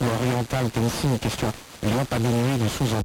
l'oriental 0.00 0.66
aussi 0.66 1.06
une 1.06 1.18
question. 1.18 1.52
Il 1.82 1.90
doit 1.92 2.04
pas 2.04 2.18
diminuer 2.18 2.58
de 2.58 2.68
sous-entendre. 2.68 3.04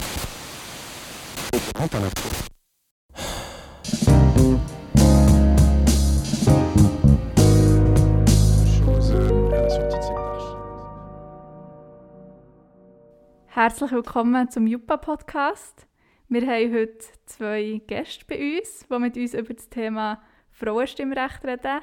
Herzlich 13.48 13.92
willkommen 13.92 14.50
zum 14.50 14.68
Juppa 14.68 14.98
Podcast. 14.98 15.86
Wir 16.30 16.42
haben 16.48 16.74
heute 16.74 17.06
zwei 17.26 17.82
Gäste 17.88 18.24
bei 18.26 18.58
uns, 18.58 18.86
die 18.90 19.00
mit 19.00 19.18
uns 19.18 19.34
über 19.34 19.54
das 19.54 19.70
Thema 19.70 20.22
Frauenstimmrecht 20.52 21.44
reden. 21.44 21.82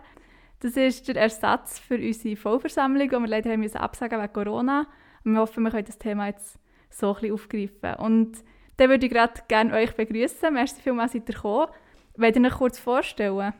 Das 0.60 0.76
ist 0.76 1.06
der 1.08 1.16
Ersatz 1.16 1.78
für 1.78 1.96
unsere 1.96 2.36
Vollversammlung, 2.36 3.08
die 3.08 3.16
wir 3.16 3.26
leider 3.26 3.50
haben 3.50 3.60
müssen 3.60 3.76
absagen 3.76 4.20
wegen 4.20 4.32
Corona. 4.32 4.86
Und 5.24 5.32
wir 5.32 5.40
hoffen, 5.40 5.62
wir 5.64 5.70
können 5.70 5.84
das 5.84 5.98
Thema 5.98 6.28
jetzt 6.28 6.58
so 6.90 7.14
ein 7.14 7.32
aufgreifen. 7.32 7.94
Und 7.98 8.38
dann 8.76 8.90
würde 8.90 9.06
ich 9.06 9.12
gerade 9.12 9.42
gerne 9.48 9.74
euch 9.74 9.94
begrüßen. 9.94 10.52
Merci 10.52 10.80
vielmals, 10.80 11.12
seid 11.12 11.28
ihr 11.28 11.34
gekommen. 11.34 11.68
Wollt 12.16 12.36
ihr 12.36 12.44
euch 12.44 12.54
kurz 12.54 12.78
vorstellen? 12.78 13.52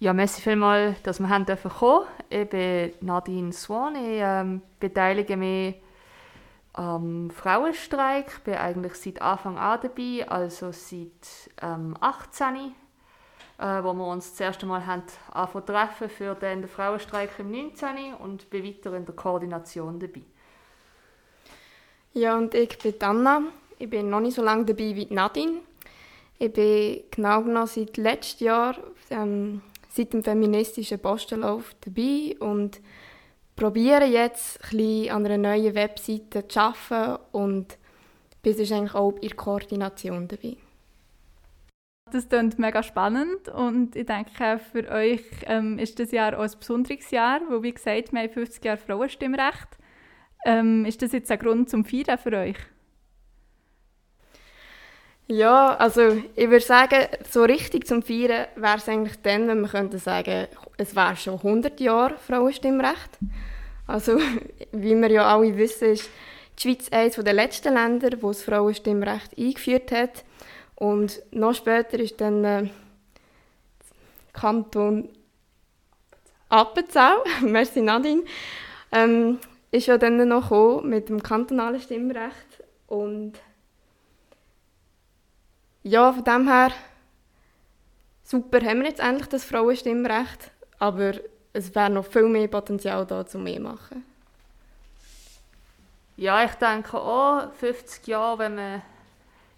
Ja, 0.00 0.12
merci 0.12 0.40
vielmals, 0.40 1.02
dass 1.02 1.18
wir 1.18 1.28
haben 1.28 1.46
kommen. 1.46 2.06
Ich 2.28 2.48
bin 2.48 2.92
Nadine 3.00 3.52
Swan. 3.52 3.96
Ich 3.96 4.20
ähm, 4.22 4.62
beteilige 4.78 5.36
mich 5.36 5.74
am 6.74 7.30
Frauenstreik. 7.30 8.26
Ich 8.28 8.44
bin 8.44 8.54
eigentlich 8.54 8.94
seit 8.94 9.20
Anfang 9.20 9.58
an 9.58 9.80
dabei, 9.82 10.28
also 10.28 10.70
seit 10.72 11.50
ähm, 11.60 11.96
18 12.00 12.74
äh, 13.58 13.82
wo 13.82 13.92
wir 13.92 14.06
uns 14.06 14.30
das 14.30 14.40
erste 14.40 14.66
Mal 14.66 14.86
haben 14.86 15.02
treffen 15.66 16.08
für 16.08 16.34
den 16.34 16.68
Frauenstreik 16.68 17.30
im 17.38 17.50
19. 17.50 18.14
und 18.18 18.48
bin 18.50 18.64
weiter 18.64 18.94
in 18.94 19.04
der 19.04 19.14
Koordination 19.14 19.98
dabei. 19.98 20.22
Ja, 22.14 22.36
und 22.36 22.54
ich 22.54 22.78
bin 22.78 22.94
Anna. 23.00 23.42
Ich 23.78 23.90
bin 23.90 24.10
noch 24.10 24.20
nicht 24.20 24.34
so 24.34 24.42
lange 24.42 24.64
dabei 24.64 24.96
wie 24.96 25.06
Nadine. 25.10 25.60
Ich 26.38 26.52
bin 26.52 27.02
genau 27.10 27.42
genommen 27.42 27.66
seit 27.66 27.96
letztem 27.96 28.46
Jahr, 28.46 28.76
ähm, 29.10 29.62
seit 29.88 30.12
dem 30.12 30.22
feministischen 30.22 31.00
Postenlauf 31.00 31.74
dabei 31.80 32.36
und 32.38 32.80
probiere 33.56 34.04
jetzt 34.04 34.60
ein 34.72 35.10
an 35.10 35.26
einer 35.26 35.38
neuen 35.38 35.74
Webseite 35.74 36.46
zu 36.46 36.60
arbeiten 36.60 37.22
und 37.32 37.76
bin 38.42 38.56
eigentlich 38.56 38.94
auch 38.94 39.14
in 39.16 39.28
der 39.28 39.36
Koordination 39.36 40.28
dabei. 40.28 40.56
Das 42.12 42.28
klingt 42.28 42.58
mega 42.58 42.82
spannend 42.82 43.48
und 43.48 43.96
ich 43.96 44.06
denke, 44.06 44.60
für 44.72 44.88
euch 44.90 45.22
ähm, 45.46 45.78
ist 45.78 45.98
das 45.98 46.10
Jahr 46.10 46.38
auch 46.38 46.42
ein 46.42 46.58
besonderes 46.58 47.10
Jahr, 47.10 47.40
weil 47.48 47.62
wie 47.62 47.72
gesagt, 47.72 48.12
wir 48.12 48.20
haben 48.20 48.30
50 48.30 48.64
Jahre 48.64 48.78
Frauenstimmrecht. 48.78 49.78
Ähm, 50.44 50.84
ist 50.84 51.02
das 51.02 51.12
jetzt 51.12 51.30
ein 51.30 51.38
Grund 51.38 51.68
zum 51.68 51.84
Feiern 51.84 52.18
für 52.18 52.32
euch? 52.32 52.56
Ja, 55.30 55.76
also 55.76 56.22
ich 56.36 56.48
würde 56.48 56.64
sagen, 56.64 57.06
so 57.28 57.42
richtig 57.42 57.86
zum 57.86 58.02
Feiern 58.02 58.46
wäre 58.56 58.78
es 58.78 58.88
eigentlich 58.88 59.20
dann, 59.22 59.46
wenn 59.46 59.60
wir 59.60 59.68
könnten 59.68 59.98
sagen, 59.98 60.46
es 60.78 60.96
wäre 60.96 61.16
schon 61.16 61.34
100 61.34 61.78
Jahre 61.80 62.16
Frauenstimmrecht. 62.16 63.18
Also 63.86 64.18
wie 64.72 64.94
wir 64.94 65.10
ja 65.10 65.26
alle 65.26 65.56
wissen, 65.58 65.88
ist 65.92 66.08
die 66.58 66.62
Schweiz 66.62 66.88
eines 66.90 67.16
der 67.16 67.34
letzten 67.34 67.74
Länder, 67.74 68.10
wo 68.22 68.28
das 68.28 68.42
Frauenstimmrecht 68.42 69.36
eingeführt 69.36 69.92
hat. 69.92 70.24
Und 70.78 71.20
noch 71.32 71.54
später 71.54 71.98
ist 71.98 72.20
dann 72.20 72.44
äh, 72.44 72.70
Kanton 74.32 75.08
Appenzell, 76.48 77.16
merci 77.42 77.82
Nadine, 77.82 78.22
ähm, 78.92 79.40
ist 79.72 79.88
ja 79.88 79.98
dann 79.98 80.28
noch 80.28 80.82
mit 80.84 81.08
dem 81.08 81.20
kantonalen 81.20 81.80
Stimmrecht 81.80 82.62
und 82.86 83.32
ja, 85.82 86.12
von 86.12 86.22
dem 86.22 86.48
her 86.48 86.70
super 88.22 88.60
haben 88.60 88.80
wir 88.80 88.88
jetzt 88.88 89.00
endlich 89.00 89.28
das 89.28 89.44
Frauenstimmrecht, 89.44 90.52
aber 90.78 91.14
es 91.52 91.74
wäre 91.74 91.90
noch 91.90 92.06
viel 92.06 92.28
mehr 92.28 92.46
Potenzial 92.46 93.04
da, 93.04 93.26
zu 93.26 93.38
mehr 93.38 93.58
machen. 93.58 94.04
Ja, 96.16 96.44
ich 96.44 96.54
denke 96.54 96.98
auch, 96.98 97.52
50 97.54 98.06
Jahre, 98.06 98.38
wenn 98.38 98.54
man 98.54 98.82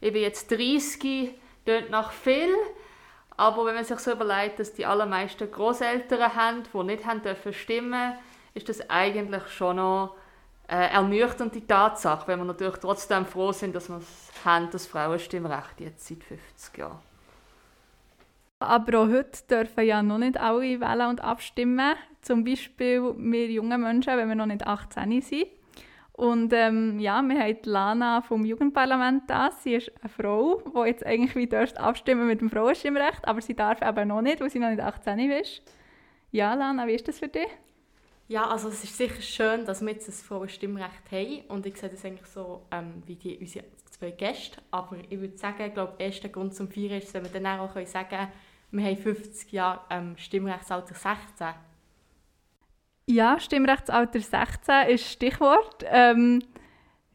bin 0.01 0.23
jetzt 0.23 0.51
30, 0.51 1.35
klingt 1.65 1.91
nach 1.91 2.13
viel, 2.13 2.55
aber 3.37 3.65
wenn 3.65 3.75
man 3.75 3.85
sich 3.85 3.99
so 3.99 4.13
überlegt, 4.13 4.59
dass 4.59 4.73
die 4.73 4.87
allermeisten 4.87 5.51
Großeltern 5.51 6.35
haben, 6.35 6.63
die 6.73 6.83
nicht 6.85 7.07
haben 7.07 7.23
dürfen 7.23 7.53
stimmen, 7.53 8.15
ist 8.55 8.69
das 8.69 8.89
eigentlich 8.91 9.47
schon 9.49 9.77
noch 9.77 10.17
äh, 10.69 10.93
ernüchternd 10.93 11.69
Tatsache, 11.69 12.29
wenn 12.29 12.39
wir 12.39 12.45
natürlich 12.45 12.77
trotzdem 12.77 13.27
froh 13.27 13.53
sind, 13.53 13.75
dass 13.75 13.89
wir 13.89 14.01
haben, 14.45 14.71
das 14.71 14.87
Frauenstimmrecht 14.87 15.81
jetzt 15.81 16.07
seit 16.07 16.23
50 16.23 16.79
Jahren. 16.79 16.99
Aber 18.61 18.99
auch 19.01 19.09
heute 19.09 19.43
dürfen 19.49 19.87
ja 19.87 20.03
noch 20.03 20.19
nicht 20.19 20.39
alle 20.39 20.81
wählen 20.81 21.09
und 21.09 21.23
abstimmen. 21.23 21.95
Zum 22.21 22.45
Beispiel 22.45 23.15
wir 23.17 23.51
jungen 23.51 23.81
Menschen, 23.81 24.17
wenn 24.19 24.29
wir 24.29 24.35
noch 24.35 24.47
nicht 24.47 24.67
18 24.67 25.23
sind. 25.23 25.47
Und 26.21 26.53
ähm, 26.53 26.99
ja, 26.99 27.23
wir 27.23 27.41
haben 27.41 27.59
Lana 27.65 28.21
vom 28.21 28.45
Jugendparlament 28.45 29.23
da. 29.31 29.51
Sie 29.53 29.73
ist 29.73 29.91
eine 30.03 30.11
Frau, 30.11 30.61
die 30.67 30.87
jetzt 30.87 31.07
eigentlich 31.07 31.35
wie 31.35 31.57
abstimmen 31.79 32.27
mit 32.27 32.43
dem 32.43 32.51
Frauenstimmrecht, 32.51 33.27
aber 33.27 33.41
sie 33.41 33.57
darf 33.57 33.81
eben 33.81 34.09
noch 34.09 34.21
nicht, 34.21 34.39
weil 34.43 34.51
sie 34.51 34.59
noch 34.59 34.69
nicht 34.69 34.83
18 34.83 35.19
ist. 35.31 35.63
Ja, 36.31 36.53
Lana, 36.53 36.87
wie 36.87 36.93
ist 36.93 37.09
das 37.09 37.21
für 37.21 37.29
dich? 37.29 37.49
Ja, 38.29 38.47
also 38.49 38.69
es 38.69 38.85
ist 38.85 38.99
sicher 38.99 39.23
schön, 39.23 39.65
dass 39.65 39.81
wir 39.81 39.93
jetzt 39.93 40.09
das 40.09 40.21
Frauenstimmrecht 40.21 41.11
haben 41.11 41.41
und 41.49 41.65
ich 41.65 41.79
sehe 41.79 41.89
das 41.89 42.05
eigentlich 42.05 42.29
so 42.29 42.67
ähm, 42.71 43.03
wie 43.07 43.17
die, 43.17 43.39
unsere 43.39 43.65
zwei 43.91 44.11
Gäste, 44.11 44.61
aber 44.71 44.99
ich 45.09 45.19
würde 45.19 45.39
sagen, 45.39 45.65
ich 45.69 45.73
glaube, 45.73 45.95
der 45.99 46.09
erste 46.09 46.29
Grund 46.29 46.55
zum 46.55 46.69
Feiern 46.69 47.01
ist, 47.01 47.15
wenn 47.15 47.25
wir 47.25 47.31
dann 47.41 47.47
auch 47.59 47.75
sagen 47.87 48.09
können, 48.11 48.29
wir 48.73 48.85
haben 48.85 48.97
50 48.99 49.51
Jahre 49.53 49.81
ähm, 49.89 50.19
Stimmrechtsalter 50.19 50.95
16 50.95 51.47
ja, 53.11 53.39
Stimmrechtsalter 53.39 54.21
16 54.21 54.89
ist 54.89 55.11
Stichwort. 55.11 55.85
Ähm, 55.87 56.43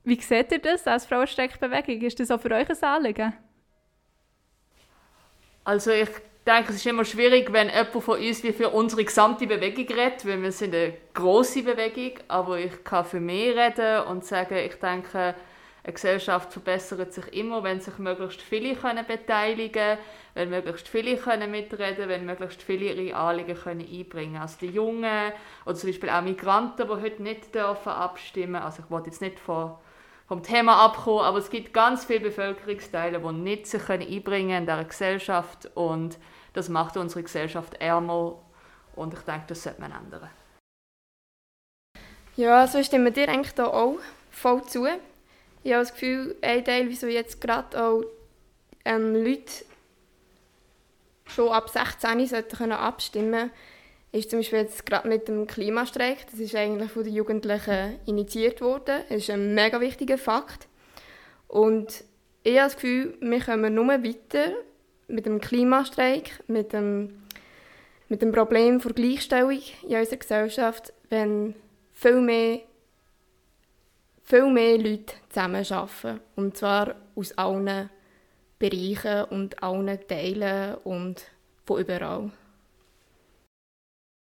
wie 0.03 0.21
seht 0.21 0.51
ihr 0.51 0.59
das 0.59 0.85
als 0.85 1.05
Frauenstreckbewegung? 1.05 2.01
Ist 2.01 2.19
das 2.19 2.31
auch 2.31 2.39
für 2.39 2.51
euch 2.51 2.69
ein 2.69 2.83
Anliegen? 2.83 3.33
Also 5.63 5.91
ich 5.91 6.09
denke, 6.45 6.69
es 6.69 6.75
ist 6.75 6.85
immer 6.85 7.05
schwierig, 7.05 7.51
wenn 7.51 7.69
jemand 7.69 8.03
von 8.03 8.19
uns 8.19 8.43
wie 8.43 8.53
für 8.53 8.69
unsere 8.69 9.03
gesamte 9.03 9.47
Bewegung 9.47 9.87
redet, 9.87 10.25
weil 10.27 10.41
wir 10.41 10.51
sind 10.51 10.75
eine 10.75 10.93
große 11.13 11.63
Bewegung, 11.63 12.19
aber 12.27 12.59
ich 12.59 12.83
kann 12.83 13.05
für 13.05 13.19
mich 13.19 13.55
reden 13.55 14.03
und 14.05 14.25
sagen, 14.25 14.57
ich 14.57 14.75
denke, 14.75 15.33
eine 15.85 15.93
Gesellschaft 15.93 16.51
verbessert 16.51 17.13
sich 17.13 17.27
immer, 17.33 17.63
wenn 17.63 17.79
sich 17.79 17.99
möglichst 17.99 18.41
viele 18.41 18.75
können 18.75 19.05
beteiligen 19.05 19.71
können, 19.71 19.99
wenn 20.33 20.49
möglichst 20.49 20.87
viele 20.87 21.15
können 21.15 21.51
mitreden 21.51 22.09
wenn 22.09 22.25
möglichst 22.25 22.63
viele 22.63 22.91
ihre 22.91 23.15
Anliegen 23.15 23.55
können 23.55 23.81
einbringen 23.81 24.33
können. 24.33 24.41
Also 24.41 24.57
die 24.61 24.71
Jungen 24.71 25.31
oder 25.63 25.75
zum 25.75 25.89
Beispiel 25.89 26.09
auch 26.09 26.21
Migranten, 26.21 26.87
die 26.87 27.01
heute 27.01 27.21
nicht 27.21 27.53
dürfen 27.53 27.89
abstimmen 27.89 28.55
Also 28.55 28.81
ich 28.83 28.89
wollte 28.89 29.11
jetzt 29.11 29.21
nicht 29.21 29.39
von, 29.39 29.75
vom 30.27 30.41
Thema 30.41 30.83
abkommen, 30.83 31.23
aber 31.23 31.37
es 31.37 31.51
gibt 31.51 31.71
ganz 31.71 32.05
viele 32.05 32.21
Bevölkerungsteile, 32.21 33.19
die 33.19 33.31
nicht 33.33 33.67
sich 33.67 33.85
können 33.85 34.07
einbringen 34.07 34.57
in 34.57 34.65
dieser 34.65 34.85
Gesellschaft 34.85 35.69
und 35.75 36.17
das 36.53 36.67
macht 36.67 36.97
unsere 36.97 37.21
Gesellschaft 37.21 37.75
ärmer 37.75 38.41
und 38.95 39.13
ich 39.13 39.19
denke, 39.19 39.45
das 39.49 39.61
sollte 39.61 39.81
man 39.81 39.91
ändern. 39.91 40.31
Ja, 42.37 42.65
so 42.65 42.81
stimmen 42.81 43.13
dir 43.13 43.29
eigentlich 43.29 43.53
da 43.53 43.67
auch 43.67 43.99
voll 44.31 44.63
zu 44.63 44.87
ich 45.65 45.73
habe 45.73 45.81
das 45.81 45.93
Gefühl, 45.93 46.35
ein 46.43 46.63
Teil, 46.63 46.87
wieso 46.89 47.07
jetzt 47.07 47.41
gerade 47.41 47.83
auch 47.83 48.03
ähm, 48.85 49.15
Leute 49.15 49.65
schon 51.25 51.49
ab 51.49 51.69
16 51.69 52.27
sollten 52.27 52.55
können 52.55 52.71
abstimmen 52.73 53.49
ist 54.11 54.29
zum 54.29 54.39
Beispiel 54.39 54.59
jetzt 54.59 54.85
gerade 54.85 55.09
mit 55.09 55.27
dem 55.27 55.45
Klimastreik. 55.45 56.27
Das 56.31 56.39
ist 56.39 56.55
eigentlich 56.55 56.89
von 56.91 57.03
den 57.03 57.13
Jugendlichen 57.15 57.99
initiiert 58.05 58.61
worden. 58.61 59.01
Das 59.09 59.17
ist 59.17 59.29
ein 59.29 59.55
mega 59.55 59.81
wichtiger 59.81 60.17
Fakt. 60.17 60.67
Und 61.49 62.05
ich 62.43 62.57
habe 62.57 62.67
das 62.67 62.75
Gefühl, 62.75 63.17
wir 63.19 63.41
kommen 63.41 63.73
nur 63.73 63.87
weiter 63.87 64.53
mit 65.07 65.25
dem 65.25 65.41
Klimastreik, 65.41 66.43
mit 66.47 66.71
dem, 66.71 67.23
mit 68.07 68.21
dem 68.21 68.31
Problem 68.31 68.79
der 68.79 68.93
Gleichstellung 68.93 69.59
in 69.85 69.97
unserer 69.97 70.17
Gesellschaft, 70.17 70.93
wenn 71.09 71.55
viel 71.91 72.21
mehr 72.21 72.61
viel 74.25 74.51
mehr 74.51 74.77
Leute 74.77 75.13
zusammenarbeiten. 75.35 76.21
Und 76.35 76.57
zwar 76.57 76.95
aus 77.15 77.37
allen 77.37 77.89
Bereichen 78.57 79.25
und 79.25 79.61
allen 79.61 80.07
Teilen 80.07 80.75
und 80.83 81.29
von 81.65 81.81
überall. 81.81 82.31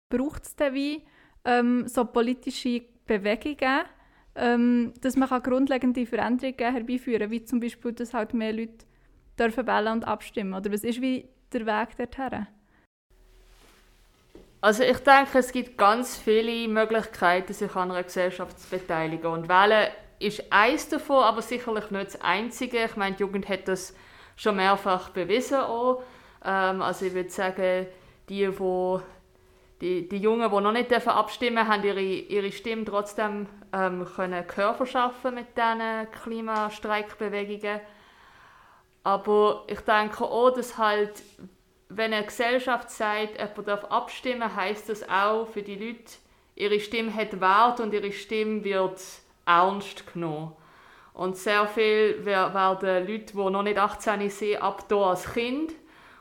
Braucht 0.09 0.43
es 0.43 0.55
denn 0.55 0.73
wie 0.73 1.03
ähm, 1.45 1.87
so 1.87 2.05
politische 2.05 2.81
Bewegungen, 3.05 3.83
ähm, 4.35 4.93
dass 5.01 5.15
man 5.15 5.29
grundlegende 5.41 6.05
Veränderungen 6.05 6.73
herbeiführen 6.73 7.21
kann, 7.21 7.31
wie 7.31 7.43
zum 7.43 7.59
Beispiel, 7.59 7.93
dass 7.93 8.13
halt 8.13 8.33
mehr 8.33 8.53
Leute 8.53 8.85
dürfen 9.37 9.67
wählen 9.67 9.93
und 9.93 10.07
abstimmen? 10.07 10.53
Oder 10.53 10.71
was 10.71 10.83
ist 10.83 11.01
wie 11.01 11.29
der 11.53 11.65
Weg 11.65 11.95
dorthin? 11.97 12.47
Also 14.61 14.83
ich 14.83 14.97
denke, 14.97 15.37
es 15.39 15.53
gibt 15.53 15.77
ganz 15.77 16.17
viele 16.17 16.67
Möglichkeiten, 16.67 17.53
sich 17.53 17.73
an 17.75 17.91
einer 17.91 18.03
Gesellschaft 18.03 18.59
zu 18.59 18.69
beteiligen. 18.69 19.27
Und 19.27 19.47
Wählen 19.47 19.89
ist 20.19 20.51
eins 20.51 20.89
davon, 20.89 21.23
aber 21.23 21.41
sicherlich 21.41 21.89
nicht 21.91 22.07
das 22.07 22.21
Einzige. 22.21 22.85
Ich 22.85 22.95
meine, 22.95 23.15
die 23.15 23.23
Jugend 23.23 23.47
hat 23.47 23.67
das 23.67 23.95
schon 24.35 24.57
mehrfach 24.57 25.09
bewiesen 25.09 25.59
auch. 25.59 26.03
Ähm, 26.43 26.81
also 26.81 27.05
ich 27.05 27.13
würde 27.13 27.29
sagen, 27.29 27.87
die, 28.27 28.59
wo 28.59 29.01
die, 29.81 30.07
die 30.07 30.17
Jungen, 30.17 30.49
die 30.49 30.61
noch 30.61 30.71
nicht 30.71 30.91
dürfen 30.91 31.09
abstimmen 31.09 31.67
haben 31.67 31.83
ihre, 31.83 32.01
ihre 32.01 32.51
Stimme 32.51 32.85
trotzdem 32.85 33.47
ähm, 33.71 34.05
können 34.15 34.45
Gehör 34.45 34.73
verschaffen 34.73 35.35
mit 35.35 35.57
diesen 35.57 36.11
Klimastreikbewegungen. 36.23 37.79
Aber 39.03 39.63
ich 39.67 39.79
denke 39.79 40.25
auch, 40.25 40.51
dass 40.51 40.77
halt, 40.77 41.23
wenn 41.87 42.13
eine 42.13 42.25
Gesellschaft 42.25 42.91
sagt, 42.91 43.37
jemand 43.39 43.67
darf 43.67 43.85
abstimmen, 43.85 44.53
heißt 44.53 44.89
das 44.89 45.07
auch 45.07 45.47
für 45.47 45.63
die 45.63 45.75
Leute, 45.75 46.11
ihre 46.55 46.79
Stimme 46.81 47.13
hat 47.13 47.39
Wert 47.39 47.79
und 47.79 47.93
ihre 47.93 48.11
Stimme 48.11 48.63
wird 48.65 48.99
ernst 49.49 50.11
genommen. 50.13 50.53
Und 51.13 51.35
sehr 51.35 51.67
viel 51.67 52.23
werden 52.23 52.53
Leute, 53.07 53.31
die 53.33 53.35
noch 53.35 53.63
nicht 53.63 53.77
18 53.77 54.29
sind, 54.29 54.61
ab 54.61 54.85
hier 54.87 54.97
als 54.97 55.33
Kind. 55.33 55.73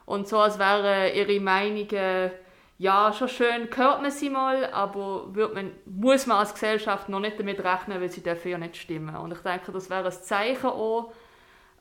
Und 0.06 0.26
so, 0.26 0.38
als 0.38 0.58
wären 0.58 1.14
ihre 1.14 1.38
Meinungen, 1.38 2.32
ja, 2.78 3.12
schon 3.12 3.28
schön, 3.28 3.68
hört 3.74 4.02
man 4.02 4.10
sie 4.10 4.30
mal, 4.30 4.72
aber 4.72 5.34
wird 5.34 5.54
man, 5.54 5.72
muss 5.84 6.26
man 6.26 6.38
als 6.38 6.54
Gesellschaft 6.54 7.08
noch 7.08 7.20
nicht 7.20 7.38
damit 7.38 7.62
rechnen, 7.62 8.00
weil 8.00 8.08
sie 8.08 8.22
dafür 8.22 8.56
nicht 8.56 8.76
stimmen. 8.76 9.14
Und 9.16 9.32
ich 9.32 9.40
denke, 9.40 9.72
das 9.72 9.90
wäre 9.90 10.06
ein 10.06 10.12
Zeichen 10.12 10.66
auch, 10.66 11.12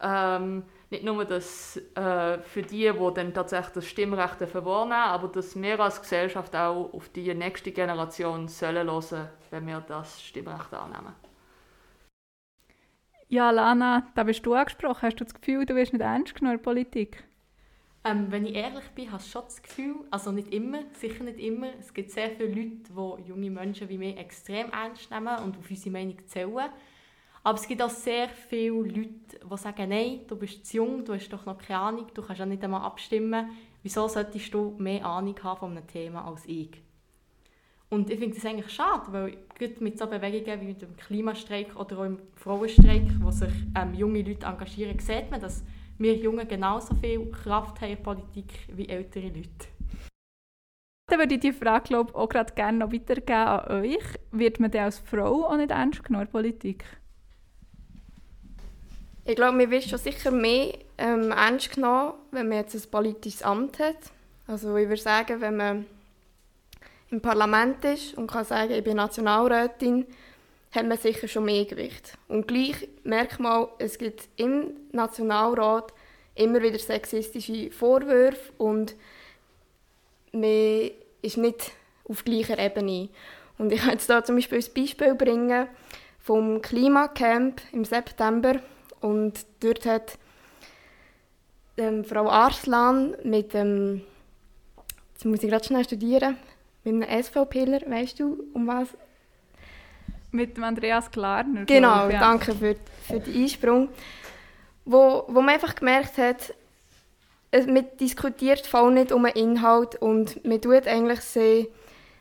ähm, 0.01 0.63
nicht 0.89 1.03
nur 1.03 1.25
das, 1.25 1.77
äh, 1.95 2.39
für 2.39 2.61
die, 2.61 2.91
die 2.91 3.13
dann 3.13 3.33
tatsächlich 3.33 3.73
das 3.73 3.87
Stimmrecht 3.87 4.41
wahrnehmen, 4.53 4.93
aber 4.93 5.27
dass 5.27 5.59
wir 5.59 5.79
als 5.79 6.01
Gesellschaft 6.01 6.55
auch 6.55 6.91
auf 6.93 7.09
die 7.09 7.33
nächste 7.33 7.71
Generation 7.71 8.47
sollen 8.47 8.89
hören, 8.89 9.29
wenn 9.51 9.67
wir 9.67 9.81
das 9.81 10.21
Stimmrecht 10.21 10.73
annehmen. 10.73 11.26
Ja, 13.29 13.51
Lana, 13.51 14.07
da 14.15 14.23
bist 14.23 14.45
du 14.45 14.53
angesprochen. 14.53 15.01
Hast 15.01 15.19
du 15.19 15.23
das 15.23 15.33
Gefühl, 15.33 15.65
du 15.65 15.75
wirst 15.75 15.93
nicht 15.93 16.01
ernst 16.01 16.35
genommen 16.35 16.55
in 16.55 16.59
der 16.59 16.63
Politik? 16.63 17.23
Ähm, 18.03 18.31
wenn 18.31 18.45
ich 18.45 18.55
ehrlich 18.55 18.85
bin, 18.95 19.11
habe 19.11 19.21
ich 19.21 19.29
schon 19.29 19.43
das 19.43 19.61
Gefühl, 19.61 19.95
also 20.11 20.31
nicht 20.31 20.53
immer, 20.53 20.79
sicher 20.93 21.23
nicht 21.23 21.39
immer, 21.39 21.67
es 21.79 21.93
gibt 21.93 22.11
sehr 22.11 22.29
viele 22.31 22.49
Leute, 22.49 22.93
die 22.93 23.27
junge 23.27 23.49
Menschen 23.51 23.89
wie 23.89 23.97
mich 23.97 24.17
extrem 24.17 24.69
ernst 24.71 25.11
nehmen 25.11 25.37
und 25.39 25.57
auf 25.57 25.69
unsere 25.69 25.91
Meinung 25.91 26.17
zählen. 26.25 26.69
Aber 27.43 27.57
es 27.57 27.67
gibt 27.67 27.81
auch 27.81 27.89
sehr 27.89 28.29
viele 28.29 28.81
Leute, 28.81 29.39
die 29.51 29.57
sagen, 29.57 29.89
nein, 29.89 30.21
du 30.27 30.35
bist 30.37 30.65
zu 30.65 30.77
jung, 30.77 31.03
du 31.05 31.13
hast 31.13 31.29
doch 31.29 31.45
noch 31.45 31.57
keine 31.57 31.79
Ahnung, 31.79 32.07
du 32.13 32.21
kannst 32.21 32.39
ja 32.39 32.45
nicht 32.45 32.63
einmal 32.63 32.81
abstimmen. 32.83 33.51
Wieso 33.83 34.07
solltest 34.07 34.53
du 34.53 34.75
mehr 34.77 35.05
Ahnung 35.05 35.35
haben 35.43 35.59
von 35.59 35.71
einem 35.71 35.87
Thema 35.87 36.25
als 36.27 36.45
ich? 36.45 36.81
Und 37.89 38.09
ich 38.09 38.19
finde 38.19 38.35
das 38.35 38.45
eigentlich 38.45 38.69
schade, 38.69 39.03
weil 39.11 39.37
gerade 39.57 39.81
mit 39.83 39.97
so 39.97 40.07
Bewegungen 40.07 40.61
wie 40.61 40.65
mit 40.65 40.81
dem 40.81 40.95
Klimastreik 40.97 41.75
oder 41.77 41.99
auch 41.99 42.03
im 42.03 42.19
Frauenstreik, 42.35 43.03
wo 43.21 43.31
sich 43.31 43.53
ähm, 43.77 43.93
junge 43.93 44.21
Leute 44.21 44.45
engagieren, 44.45 44.99
sieht 44.99 45.31
man, 45.31 45.39
dass 45.39 45.63
wir 45.97 46.15
Jungen 46.15 46.47
genauso 46.47 46.93
viel 46.95 47.31
Kraft 47.31 47.79
haben 47.81 47.91
in 47.91 48.03
Politik 48.03 48.53
wie 48.73 48.89
ältere 48.89 49.27
Leute. 49.27 49.67
Dann 51.09 51.19
würde 51.19 51.35
ich 51.35 51.39
die 51.39 51.53
Frage 51.53 51.85
glaub, 51.87 52.13
auch 52.13 52.27
gerade 52.27 52.53
gerne 52.53 52.79
noch 52.79 52.91
weitergeben 52.91 53.31
an 53.31 53.81
euch. 53.81 54.03
Wird 54.31 54.59
man 54.59 54.69
denn 54.69 54.83
als 54.83 54.99
Frau 54.99 55.45
auch 55.45 55.55
nicht 55.55 55.71
ernst 55.71 56.03
genommen 56.03 56.25
in 56.25 56.31
Politik? 56.31 56.83
Ich 59.23 59.35
glaube, 59.35 59.57
man 59.57 59.71
wird 59.71 59.85
schon 59.85 59.99
sicher 59.99 60.31
mehr 60.31 60.77
ähm, 60.97 61.31
ernst 61.31 61.73
genommen, 61.73 62.13
wenn 62.31 62.49
man 62.49 62.57
jetzt 62.57 62.75
ein 62.75 62.91
politisches 62.91 63.43
Amt 63.43 63.79
hat. 63.79 64.11
Also 64.45 64.75
ich 64.75 64.89
würde 64.89 65.01
sagen, 65.01 65.39
wenn 65.39 65.55
man 65.55 65.85
im 67.09 67.21
Parlament 67.21 67.83
ist 67.85 68.15
und 68.15 68.29
kann 68.29 68.45
sagen, 68.45 68.71
ich 68.71 68.83
bin 68.83 68.97
Nationalrätin, 68.97 70.05
hat 70.71 70.85
man 70.85 70.97
sicher 70.97 71.27
schon 71.27 71.45
mehr 71.45 71.65
Gewicht. 71.65 72.17
Und 72.27 72.47
gleich 72.47 72.87
merkt 73.03 73.39
man, 73.39 73.67
es 73.79 73.97
gibt 73.97 74.27
im 74.35 74.71
Nationalrat 74.91 75.93
immer 76.35 76.61
wieder 76.61 76.77
sexistische 76.77 77.71
Vorwürfe 77.71 78.51
und 78.57 78.95
man 80.31 80.91
ist 81.21 81.37
nicht 81.37 81.71
auf 82.07 82.23
gleicher 82.23 82.59
Ebene. 82.59 83.09
Und 83.57 83.71
ich 83.71 83.81
kann 83.81 83.91
jetzt 83.91 84.09
da 84.09 84.23
zum 84.23 84.35
Beispiel 84.35 84.59
ein 84.59 84.73
Beispiel 84.75 85.15
bringen 85.15 85.67
vom 86.19 86.61
Klimacamp 86.61 87.61
im 87.71 87.85
September. 87.85 88.59
Und 89.01 89.45
dort 89.61 89.85
hat 89.85 90.17
ähm, 91.77 92.03
Frau 92.03 92.29
Arslan 92.29 93.15
mit 93.23 93.53
dem, 93.53 94.01
jetzt 95.13 95.25
muss 95.25 95.41
ich 95.41 95.49
gerade 95.49 95.65
schnell 95.65 95.83
studieren, 95.83 96.37
mit 96.91 97.09
einem 97.09 97.23
SVPler, 97.23 97.81
weißt 97.87 98.19
du, 98.19 98.43
um 98.53 98.67
was 98.67 98.89
mit 100.31 100.57
dem 100.57 100.63
Andreas 100.63 101.09
Klarner. 101.11 101.65
Genau, 101.65 102.09
ja. 102.09 102.19
danke 102.19 102.53
für, 102.53 102.75
für 103.01 103.19
den 103.19 103.43
Einsprung. 103.43 103.89
Wo, 104.85 105.23
wo 105.27 105.41
man 105.41 105.49
einfach 105.49 105.75
gemerkt 105.75 106.17
hat, 106.17 106.53
man 107.51 107.85
diskutiert 107.99 108.67
voll 108.67 108.93
nicht 108.93 109.11
um 109.11 109.23
den 109.23 109.33
Inhalt 109.33 109.95
und 109.95 110.45
man 110.45 110.61
tut 110.61 110.87
eigentlich 110.87 111.21
sie 111.21 111.67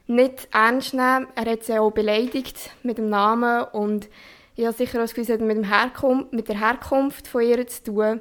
nicht 0.06 0.48
ernst 0.52 0.94
nehmen. 0.94 1.26
Er 1.34 1.50
hat 1.50 1.64
sie 1.64 1.78
auch 1.78 1.90
beleidigt 1.90 2.70
mit 2.82 2.98
dem 2.98 3.08
Namen 3.08 3.64
und 3.72 4.08
ich 4.54 4.64
habe 4.64 4.76
sicher 4.76 4.98
auch 4.98 5.02
das 5.02 5.14
Gefühl, 5.14 5.38
mit, 5.38 5.56
dem 5.56 5.64
Herkunft, 5.64 6.32
mit 6.32 6.48
der 6.48 6.58
Herkunft 6.58 7.28
von 7.28 7.42
ihr 7.42 7.66
zu 7.66 7.84
tun. 7.84 8.20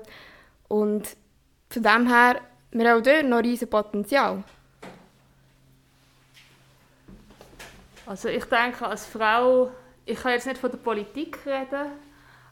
Und 0.67 1.15
von 1.69 1.83
dem 1.83 2.07
her, 2.07 2.41
wir 2.71 2.89
haben 2.89 2.99
auch 2.99 3.03
dort 3.03 3.25
noch 3.25 3.41
riesen 3.41 3.69
Potenzial. 3.69 4.43
Also 8.07 8.29
ich 8.29 8.45
denke, 8.45 8.85
als 8.85 9.07
Frau, 9.07 9.71
ich 10.05 10.21
kann 10.21 10.33
jetzt 10.33 10.45
nicht 10.45 10.59
von 10.59 10.69
der 10.69 10.77
Politik 10.77 11.39
reden, 11.43 11.91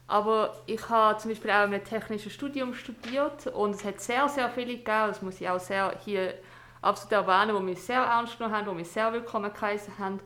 aber 0.08 0.56
ich 0.66 0.88
habe 0.88 1.16
zum 1.18 1.30
Beispiel 1.30 1.50
auch 1.52 1.64
in 1.64 1.74
einem 1.74 1.84
technischen 1.84 2.30
Studium 2.30 2.74
studiert 2.74 3.46
und 3.46 3.76
es 3.76 3.84
hat 3.84 4.00
sehr, 4.00 4.28
sehr 4.28 4.50
viele 4.50 4.78
gegeben, 4.78 5.06
das 5.06 5.22
muss 5.22 5.40
ich 5.40 5.48
auch 5.48 5.60
sehr 5.60 5.94
hier 6.04 6.34
absolut 6.82 7.12
erwähnen, 7.12 7.56
die 7.56 7.62
mich 7.62 7.82
sehr 7.82 8.00
ernst 8.00 8.36
genommen 8.36 8.56
haben, 8.56 8.68
die 8.68 8.74
mich 8.74 8.90
sehr 8.90 9.12
willkommen 9.12 9.52
geheißen 9.52 9.96
haben. 9.96 10.18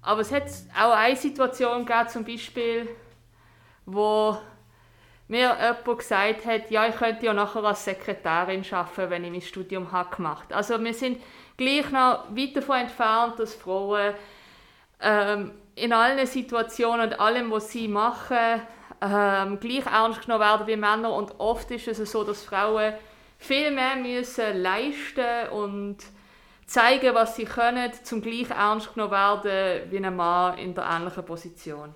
Aber 0.00 0.20
es 0.20 0.32
hat 0.32 0.44
auch 0.80 0.92
eine 0.92 1.16
Situation 1.16 1.84
gegeben, 1.84 2.08
zum 2.08 2.24
Beispiel, 2.24 2.88
wo 3.84 4.38
mir 5.26 5.56
jemand 5.60 5.98
gesagt 5.98 6.46
hat, 6.46 6.70
ja, 6.70 6.86
ich 6.86 6.96
könnte 6.96 7.26
ja 7.26 7.32
nachher 7.32 7.64
als 7.64 7.84
Sekretärin 7.84 8.64
arbeiten, 8.70 9.10
wenn 9.10 9.24
ich 9.24 9.30
mein 9.30 9.42
Studium 9.42 9.92
habe 9.92 10.14
gemacht 10.14 10.44
habe. 10.44 10.56
Also 10.56 10.82
wir 10.82 10.94
sind 10.94 11.20
gleich 11.60 11.90
noch 11.90 12.24
weit 12.34 12.56
davon 12.56 12.76
entfernt, 12.76 13.38
dass 13.38 13.54
Frauen 13.54 14.14
ähm, 14.98 15.52
in 15.74 15.92
allen 15.92 16.26
Situationen 16.26 17.10
und 17.10 17.20
allem, 17.20 17.50
was 17.50 17.70
sie 17.70 17.86
machen, 17.86 18.62
ähm, 19.02 19.60
gleich 19.60 19.84
ernst 19.84 20.22
genommen 20.22 20.40
werden 20.40 20.66
wie 20.66 20.76
Männer. 20.76 21.12
Und 21.12 21.38
oft 21.38 21.70
ist 21.70 21.86
es 21.86 22.10
so, 22.10 22.24
dass 22.24 22.42
Frauen 22.42 22.94
viel 23.38 23.70
mehr 23.70 23.96
müssen 23.96 24.62
leisten 24.62 25.48
und 25.52 25.98
zeigen, 26.64 27.14
was 27.14 27.36
sie 27.36 27.44
können, 27.44 27.92
zum 28.04 28.22
gleich 28.22 28.50
ernst 28.50 28.94
genommen 28.94 29.12
werden 29.12 29.90
wie 29.90 29.98
ein 29.98 30.16
Mann 30.16 30.56
in 30.56 30.74
der 30.74 30.84
ähnlichen 30.84 31.24
Position. 31.26 31.92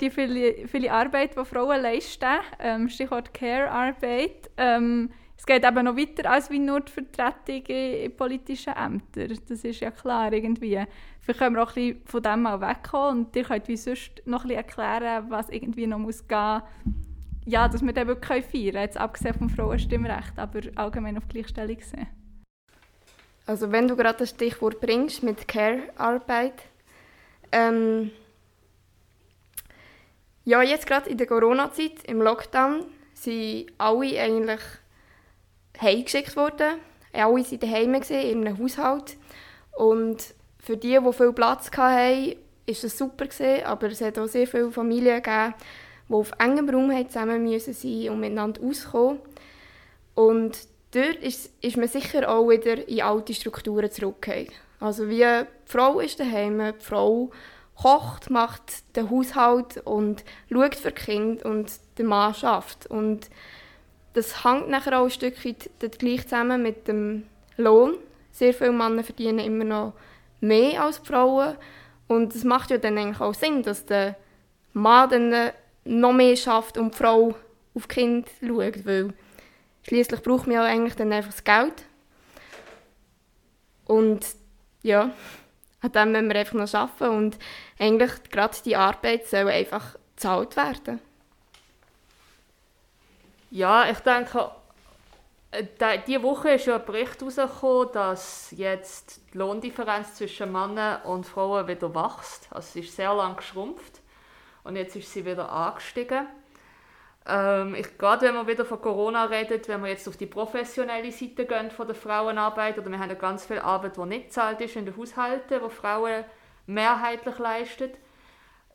Die 0.00 0.10
viele, 0.10 0.66
viele 0.68 0.92
Arbeit, 0.92 1.34
die 1.36 1.44
Frauen 1.46 1.80
leisten, 1.80 2.40
ähm, 2.58 2.88
Stichwort 2.90 3.32
Care-Arbeit, 3.32 4.50
ähm, 4.58 5.10
es 5.42 5.46
geht 5.46 5.64
eben 5.64 5.84
noch 5.84 5.96
weiter 5.96 6.30
als 6.30 6.50
wie 6.50 6.60
nur 6.60 6.82
die 6.82 6.92
Vertretung 6.92 7.66
in, 7.66 8.04
in 8.04 8.16
politischen 8.16 8.74
Ämtern. 8.74 9.36
Das 9.48 9.64
ist 9.64 9.80
ja 9.80 9.90
klar 9.90 10.32
irgendwie. 10.32 10.80
Vielleicht 11.18 11.40
können 11.40 11.56
wir 11.56 11.64
auch 11.64 11.70
ein 11.70 11.74
bisschen 11.74 12.02
von 12.04 12.22
dem 12.22 12.42
mal 12.42 12.60
wegkommen 12.60 13.26
und 13.26 13.34
ihr 13.34 13.42
könnt 13.42 13.66
wie 13.66 13.76
sonst 13.76 14.22
noch 14.24 14.44
ein 14.44 14.48
bisschen 14.50 14.64
erklären, 14.64 15.24
was 15.30 15.48
irgendwie 15.48 15.88
noch 15.88 15.98
muss 15.98 16.28
gehen 16.28 16.62
ja, 17.44 17.66
dass 17.66 17.82
wir 17.82 17.92
den 17.92 18.06
wirklich 18.06 18.44
feiern 18.44 18.66
können, 18.66 18.84
jetzt 18.84 18.96
abgesehen 18.96 19.34
vom 19.34 19.50
Frauenstimmrecht, 19.50 20.38
aber 20.38 20.60
allgemein 20.76 21.18
auf 21.18 21.26
Gleichstellung 21.26 21.80
sehen. 21.80 22.06
Also 23.44 23.72
wenn 23.72 23.88
du 23.88 23.96
gerade 23.96 24.20
das 24.20 24.30
Stichwort 24.30 24.80
bringst 24.80 25.24
mit 25.24 25.48
Care-Arbeit, 25.48 26.62
ähm, 27.50 28.12
ja, 30.44 30.62
jetzt 30.62 30.86
gerade 30.86 31.10
in 31.10 31.18
der 31.18 31.26
Corona-Zeit, 31.26 32.04
im 32.04 32.22
Lockdown, 32.22 32.84
sind 33.14 33.72
alle 33.76 34.20
eigentlich 34.20 34.60
heimgeschickt 35.82 36.36
worden. 36.36 36.78
Alle 37.12 37.34
waren 37.34 37.60
daheim, 37.60 37.94
in 37.94 38.46
einem 38.46 38.58
Haushalt. 38.58 39.16
Und 39.76 40.34
für 40.58 40.76
die, 40.76 40.98
die 40.98 41.12
viel 41.12 41.32
Platz 41.32 41.70
hatten, 41.76 42.30
war 42.30 42.36
es 42.66 42.98
super, 42.98 43.26
aber 43.66 43.88
es 43.88 44.00
hat 44.00 44.18
auch 44.18 44.28
sehr 44.28 44.46
viele 44.46 44.70
Familien 44.70 45.22
gegeben, 45.22 45.54
die 46.08 46.14
auf 46.14 46.32
engem 46.38 46.68
Raum 46.68 47.08
zusammen 47.08 47.42
müssen 47.42 47.74
sein 47.74 48.10
und 48.10 48.20
miteinander 48.20 48.62
auskommen. 48.62 49.18
Und 50.14 50.58
dort 50.92 51.16
ist, 51.16 51.50
ist 51.60 51.76
man 51.76 51.88
sicher 51.88 52.28
auch 52.28 52.48
wieder 52.48 52.86
in 52.86 53.02
alte 53.02 53.34
Strukturen 53.34 53.90
zurückgekehrt. 53.90 54.52
Also 54.78 55.08
wie 55.08 55.18
die 55.18 55.44
Frau 55.64 56.00
ist 56.00 56.20
daheim, 56.20 56.58
die 56.58 56.84
Frau 56.84 57.30
kocht, 57.80 58.30
macht 58.30 58.96
den 58.96 59.10
Haushalt 59.10 59.78
und 59.84 60.24
schaut 60.50 60.74
für 60.74 60.92
die 60.92 61.02
Kinder 61.02 61.46
und 61.46 61.72
der 61.98 62.04
Mann 62.04 62.34
schafft. 62.34 62.86
Und 62.86 63.30
das 64.12 64.44
hängt 64.44 64.68
nachher 64.68 64.98
auch 64.98 65.04
ein 65.04 65.10
Stück 65.10 65.44
weit 65.44 65.98
gleich 65.98 66.22
zusammen 66.24 66.62
mit 66.62 66.88
dem 66.88 67.24
Lohn. 67.56 67.96
sehr 68.30 68.54
viele 68.54 68.72
Männer 68.72 69.04
verdienen 69.04 69.38
immer 69.38 69.64
noch 69.64 69.92
mehr 70.40 70.82
als 70.82 70.98
Frauen. 70.98 71.56
Und 72.08 72.34
es 72.34 72.44
macht 72.44 72.70
ja 72.70 72.78
dann 72.78 72.98
eigentlich 72.98 73.20
auch 73.20 73.34
Sinn, 73.34 73.62
dass 73.62 73.86
der 73.86 74.16
Mann 74.72 75.10
dann 75.10 75.52
noch 75.84 76.12
mehr 76.12 76.36
schafft 76.36 76.78
und 76.78 76.94
die 76.94 76.98
Frau 76.98 77.34
auf 77.74 77.86
die 77.86 77.94
Kinder 77.94 78.28
schaut, 78.40 78.86
weil 78.86 79.14
schließlich 79.82 80.22
braucht 80.22 80.46
man 80.46 80.56
ja 80.56 80.64
eigentlich 80.64 80.94
dann 80.94 81.12
einfach 81.12 81.32
das 81.32 81.44
Geld. 81.44 81.84
Und 83.86 84.26
ja, 84.82 85.10
an 85.80 85.92
dem 85.92 86.12
müssen 86.12 86.28
wir 86.28 86.36
einfach 86.36 86.54
noch 86.54 86.74
arbeiten 86.74 87.16
und 87.16 87.38
eigentlich 87.78 88.10
gerade 88.30 88.56
die 88.64 88.76
Arbeit 88.76 89.26
soll 89.26 89.48
einfach 89.48 89.96
gezahlt 90.14 90.56
werden. 90.56 91.00
Ja, 93.54 93.90
ich 93.90 93.98
denke, 93.98 94.50
äh, 95.50 95.98
diese 96.06 96.22
Woche 96.22 96.52
ist 96.52 96.64
ja 96.64 96.76
ein 96.76 96.86
Bericht 96.86 97.20
herausgekommen, 97.20 97.92
dass 97.92 98.50
jetzt 98.52 99.20
die 99.30 99.36
Lohndifferenz 99.36 100.14
zwischen 100.14 100.50
Männern 100.50 101.02
und 101.02 101.26
Frauen 101.26 101.68
wieder 101.68 101.94
wächst. 101.94 102.48
Also 102.50 102.72
sie 102.72 102.80
ist 102.80 102.96
sehr 102.96 103.12
lang 103.12 103.36
geschrumpft 103.36 104.00
und 104.64 104.76
jetzt 104.76 104.96
ist 104.96 105.12
sie 105.12 105.26
wieder 105.26 105.52
angestiegen. 105.52 106.28
Ähm, 107.26 107.74
ich, 107.74 107.98
gerade 107.98 108.24
wenn 108.24 108.36
man 108.36 108.46
wieder 108.46 108.64
von 108.64 108.80
Corona 108.80 109.26
redet, 109.26 109.68
wenn 109.68 109.82
wir 109.82 109.90
jetzt 109.90 110.08
auf 110.08 110.16
die 110.16 110.24
professionelle 110.24 111.12
Seite 111.12 111.44
gehen 111.44 111.70
von 111.70 111.86
der 111.86 111.94
Frauenarbeit, 111.94 112.78
oder 112.78 112.90
wir 112.90 112.98
haben 112.98 113.10
ja 113.10 113.16
ganz 113.16 113.44
viel 113.44 113.58
Arbeit, 113.58 113.98
die 113.98 114.06
nicht 114.06 114.32
zahlt 114.32 114.62
ist 114.62 114.76
in 114.76 114.86
den 114.86 114.96
Haushalten, 114.96 115.60
wo 115.60 115.68
Frauen 115.68 116.24
mehrheitlich 116.64 117.38
leisten, 117.38 117.90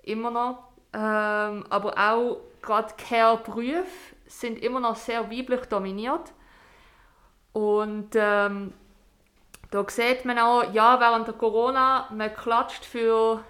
immer 0.03 0.29
noch. 0.29 0.59
Ähm, 0.93 1.65
aber 1.67 1.97
auch 1.97 2.41
gerade 2.61 2.93
Care-Berufe 2.95 4.15
sind 4.27 4.59
immer 4.59 4.79
noch 4.79 4.95
sehr 4.95 5.31
weiblich 5.31 5.65
dominiert. 5.65 6.33
Und 7.53 8.09
ähm, 8.15 8.73
da 9.71 9.85
sieht 9.87 10.25
man 10.25 10.39
auch, 10.39 10.73
ja, 10.73 10.99
während 10.99 11.27
der 11.27 11.33
Corona, 11.33 12.07
man 12.11 12.33
klatscht 12.33 12.85
für 12.85 13.43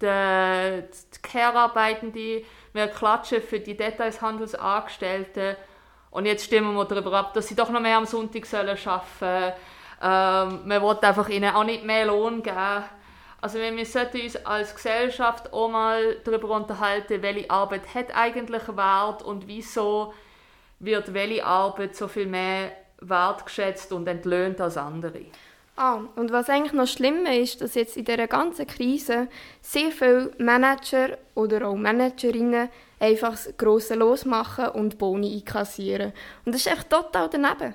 die, 0.00 0.04
die 0.04 1.22
Care-Arbeitenden, 1.22 2.44
wir 2.72 2.88
klatschen 2.88 3.40
für 3.42 3.60
die 3.60 3.76
Detailhandelsangestellten 3.76 5.56
und 6.10 6.26
jetzt 6.26 6.44
stimmen 6.44 6.74
wir 6.74 6.84
darüber 6.84 7.12
ab, 7.18 7.34
dass 7.34 7.48
sie 7.48 7.56
doch 7.56 7.70
noch 7.70 7.80
mehr 7.80 7.96
am 7.96 8.06
Sonntag 8.06 8.52
arbeiten 8.52 8.78
sollen. 9.20 9.52
Ähm, 10.02 10.68
man 10.68 10.82
will 10.82 10.98
einfach 11.00 11.28
ihnen 11.28 11.54
auch 11.54 11.64
nicht 11.64 11.84
mehr 11.84 12.06
Lohn 12.06 12.42
geben. 12.42 12.84
Also 13.40 13.58
wir 13.58 13.86
sollten 13.86 14.20
uns 14.20 14.36
als 14.44 14.74
Gesellschaft 14.74 15.52
auch 15.52 15.68
mal 15.68 16.16
darüber 16.24 16.50
unterhalten, 16.50 17.22
welche 17.22 17.50
Arbeit 17.50 17.94
hat 17.94 18.14
eigentlich 18.14 18.68
Wert 18.76 19.22
und 19.22 19.46
wieso 19.46 20.14
wird 20.78 21.14
welche 21.14 21.44
Arbeit 21.44 21.96
so 21.96 22.08
viel 22.08 22.26
mehr 22.26 22.72
wertgeschätzt 23.00 23.92
und 23.92 24.06
entlöhnt 24.08 24.60
als 24.60 24.76
andere. 24.76 25.26
Ah, 25.76 26.02
und 26.14 26.30
was 26.30 26.48
eigentlich 26.48 26.72
noch 26.72 26.86
schlimmer 26.86 27.36
ist, 27.36 27.60
dass 27.60 27.74
jetzt 27.74 27.96
in 27.96 28.04
dieser 28.04 28.28
ganzen 28.28 28.66
Krise 28.66 29.28
sehr 29.60 29.90
viele 29.90 30.30
Manager 30.38 31.18
oder 31.34 31.66
auch 31.66 31.74
Managerinnen 31.74 32.68
einfach 33.00 33.32
das 33.32 33.56
grosse 33.56 33.96
Los 33.96 34.24
machen 34.24 34.68
und 34.68 34.98
Boni 34.98 35.34
einkassieren. 35.34 36.12
Und 36.44 36.54
das 36.54 36.64
ist 36.64 36.72
echt 36.72 36.90
total 36.90 37.28
daneben. 37.28 37.74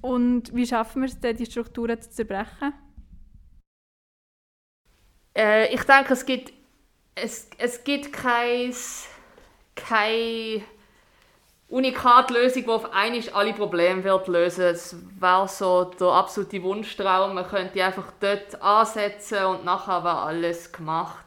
Und 0.00 0.54
wie 0.54 0.66
schaffen 0.66 1.02
wir 1.02 1.08
es 1.08 1.18
denn, 1.18 1.36
die 1.36 1.46
Strukturen 1.46 2.00
zu 2.00 2.10
zerbrechen? 2.10 2.72
Äh, 5.36 5.74
ich 5.74 5.82
denke, 5.82 6.12
es 6.12 6.24
gibt, 6.24 6.52
es, 7.14 7.48
es 7.58 7.82
gibt 7.82 8.12
kein, 8.12 8.72
kein 9.74 10.62
Unikatlösung, 11.68 12.62
die 12.62 12.68
auf 12.68 12.92
einmal 12.92 13.22
alle 13.32 13.52
Probleme 13.52 14.04
wird 14.04 14.28
lösen. 14.28 14.64
Es 14.64 14.96
wäre 15.18 15.48
so 15.48 15.84
der 15.84 16.08
absolute 16.08 16.62
Wunschtraum. 16.62 17.34
Man 17.34 17.48
könnte 17.48 17.84
einfach 17.84 18.12
dort 18.20 18.60
ansetzen 18.62 19.44
und 19.44 19.64
nachher 19.64 20.04
wäre 20.04 20.22
alles 20.22 20.70
gemacht. 20.72 21.24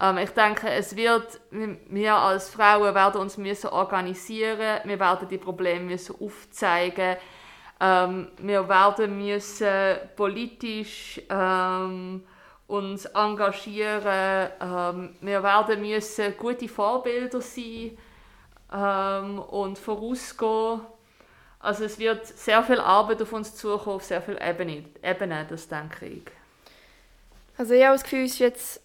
Ähm, 0.00 0.18
ich 0.18 0.30
denke, 0.30 0.70
es 0.70 0.94
wird, 0.94 1.40
wir 1.50 2.14
als 2.14 2.50
Frauen 2.50 2.94
werden 2.94 3.20
uns 3.20 3.38
müssen 3.38 3.68
organisieren, 3.68 4.80
wir 4.84 5.00
werden 5.00 5.28
die 5.28 5.38
Probleme 5.38 5.86
müssen 5.86 6.16
aufzeigen, 6.20 7.16
ähm, 7.80 8.28
wir 8.38 8.68
werden 8.68 9.18
müssen 9.18 9.96
politisch 10.16 11.20
ähm, 11.30 12.22
uns 12.66 13.04
engagieren, 13.06 14.50
ähm, 14.60 15.16
wir 15.20 15.42
werden 15.42 15.80
müssen 15.80 16.36
gute 16.36 16.68
Vorbilder 16.68 17.40
sein 17.40 17.96
ähm, 18.72 19.38
und 19.38 19.78
vorausgehen. 19.78 20.80
Also 21.60 21.84
es 21.84 21.98
wird 21.98 22.26
sehr 22.26 22.62
viel 22.62 22.80
Arbeit 22.80 23.22
auf 23.22 23.32
uns 23.32 23.54
zukommen, 23.54 23.96
auf 23.96 24.04
sehr 24.04 24.22
viele 24.22 24.40
Ebenen, 24.40 24.86
Ebenen 25.02 25.46
das 25.48 25.68
denke 25.68 26.06
ich. 26.06 26.22
Also 27.56 27.74
ich 27.74 27.84
habe 27.84 27.94
das 27.94 28.02
Gefühl, 28.02 28.24
es 28.24 28.32
ist 28.32 28.38
jetzt 28.40 28.80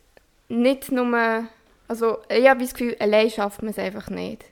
nicht 0.48 0.92
nur, 0.92 1.46
also 1.88 2.20
ich 2.30 2.48
habe 2.48 2.62
das 2.62 2.74
Gefühl, 2.74 2.96
allein 3.00 3.30
schafft 3.30 3.62
man 3.62 3.72
es 3.72 3.80
einfach 3.80 4.10
nicht. 4.10 4.46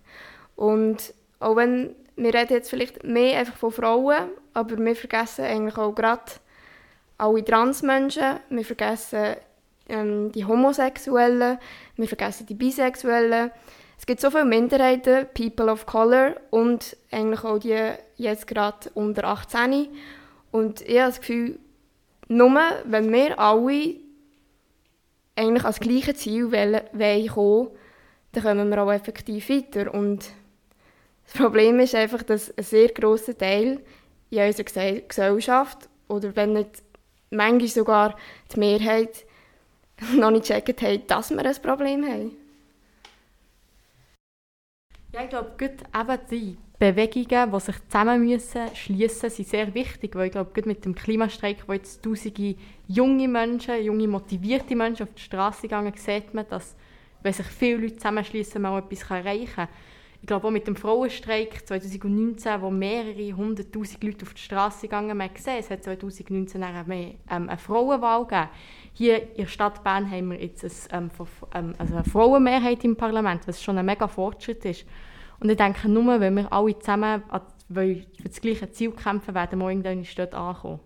Und 0.55 1.13
auch 1.39 1.55
wenn, 1.55 1.95
wir 2.15 2.33
reden 2.33 2.53
jetzt 2.53 2.69
vielleicht 2.69 3.03
mehr 3.03 3.39
einfach 3.39 3.55
von 3.55 3.71
Frauen, 3.71 4.29
aber 4.53 4.77
wir 4.77 4.95
vergessen 4.95 5.45
eigentlich 5.45 5.77
auch 5.77 5.93
gerade 5.93 6.24
alle 7.19 7.45
Transmenschen, 7.45 8.39
wir 8.49 8.65
vergessen 8.65 9.35
ähm, 9.88 10.31
die 10.31 10.45
Homosexuellen, 10.45 11.59
wir 11.95 12.07
vergessen 12.07 12.47
die 12.47 12.55
Bisexuellen, 12.55 13.51
es 13.99 14.05
gibt 14.05 14.21
so 14.21 14.31
viele 14.31 14.45
Minderheiten, 14.45 15.27
People 15.33 15.69
of 15.69 15.85
Color 15.85 16.35
und 16.51 16.95
eigentlich 17.11 17.43
auch 17.43 17.59
die 17.59 17.91
jetzt 18.15 18.47
gerade 18.47 18.89
unter 18.93 19.25
18. 19.25 19.89
Und 20.51 20.81
ich 20.81 20.97
habe 20.97 21.09
das 21.09 21.19
Gefühl, 21.19 21.59
nur 22.29 22.57
wenn 22.85 23.11
wir 23.11 23.38
alle 23.38 23.95
eigentlich 25.35 25.63
ans 25.63 25.81
gleiche 25.81 26.13
Ziel 26.13 26.49
wollen 26.49 27.27
kommen, 27.27 27.67
dann 28.31 28.43
kommen 28.43 28.69
wir 28.69 28.81
auch 28.81 28.91
effektiv 28.91 29.49
weiter. 29.49 29.93
Und 29.93 30.29
das 31.25 31.33
Problem 31.33 31.79
ist 31.81 31.93
einfach, 31.93 32.23
dass 32.23 32.57
ein 32.57 32.63
sehr 32.63 32.89
grosser 32.89 33.38
Teil 33.38 33.81
in 34.29 34.39
unserer 34.39 35.01
Gesellschaft, 35.01 35.89
oder 36.07 36.35
wenn 36.38 36.53
nicht 36.53 36.83
manchmal 37.31 37.67
sogar 37.67 38.15
die 38.53 38.59
Mehrheit, 38.59 39.25
noch 40.15 40.31
nicht 40.31 40.48
gecheckt 40.48 40.81
haben, 40.81 41.07
dass 41.07 41.31
wir 41.31 41.45
ein 41.45 41.62
Problem 41.62 42.05
haben. 42.05 42.31
Ja, 45.12 45.24
ich 45.24 45.29
glaube, 45.29 45.51
eben 45.59 46.19
die 46.29 46.57
Bewegungen, 46.77 47.51
die 47.51 47.59
sich 47.59 47.75
zusammen 47.88 48.24
müssen 48.24 48.75
schließen, 48.75 49.29
sind 49.29 49.48
sehr 49.48 49.74
wichtig, 49.74 50.15
weil 50.15 50.27
ich 50.27 50.31
glaube, 50.31 50.62
mit 50.65 50.86
dem 50.86 50.95
Klimastreik, 50.95 51.67
wo 51.67 51.74
jetzt 51.74 52.03
tausende 52.03 52.55
junge 52.88 53.27
Menschen, 53.27 53.83
junge 53.83 54.07
motivierte 54.07 54.75
Menschen 54.75 55.03
auf 55.03 55.13
die 55.13 55.21
Straße 55.21 55.63
gegangen, 55.63 55.93
sieht 55.95 56.33
man, 56.33 56.48
dass 56.48 56.75
wenn 57.21 57.33
sich 57.33 57.48
viele 57.48 57.77
Leute 57.77 57.98
zusammenschließen, 57.98 58.62
man 58.62 58.71
auch 58.71 58.86
etwas 58.86 59.09
erreichen 59.09 59.53
kann. 59.55 59.67
Ich 60.21 60.27
glaube 60.27 60.47
auch 60.47 60.51
mit 60.51 60.67
dem 60.67 60.75
Frauenstreik 60.75 61.65
2019, 61.65 62.61
wo 62.61 62.69
mehrere 62.69 63.35
hunderttausend 63.35 64.03
Leute 64.03 64.25
auf 64.25 64.33
die 64.33 64.41
Straße 64.41 64.81
gegangen 64.81 65.17
sind, 65.17 65.35
gesehen, 65.35 65.57
es 65.59 65.69
hat 65.69 65.83
2019 65.83 66.59
mehr, 66.59 67.13
ähm, 67.29 67.49
eine 67.49 67.57
Frauenwahl 67.57 68.25
gegeben. 68.25 68.49
Hier 68.93 69.29
in 69.31 69.38
der 69.38 69.47
Stadt 69.47 69.81
Bern 69.83 70.11
haben 70.11 70.31
wir 70.31 70.41
jetzt 70.41 70.91
ein, 70.91 71.09
ähm, 71.09 71.27
ähm, 71.53 71.73
also 71.77 71.95
eine 71.95 72.03
Frauenmehrheit 72.03 72.83
im 72.83 72.97
Parlament, 72.97 73.47
was 73.47 73.63
schon 73.63 73.77
ein 73.77 73.85
mega 73.85 74.07
Fortschritt 74.07 74.65
ist. 74.65 74.85
Und 75.39 75.49
ich 75.49 75.57
denke, 75.57 75.88
nur 75.88 76.19
wenn 76.19 76.35
wir 76.35 76.51
alle 76.51 76.77
zusammen 76.77 77.23
für 77.73 77.95
das 78.23 78.41
gleiche 78.41 78.69
Ziel 78.71 78.91
kämpfen, 78.91 79.33
werden 79.33 79.59
wir 79.59 79.69
irgendwann 79.69 80.05
dort 80.17 80.35
ankommen. 80.35 80.79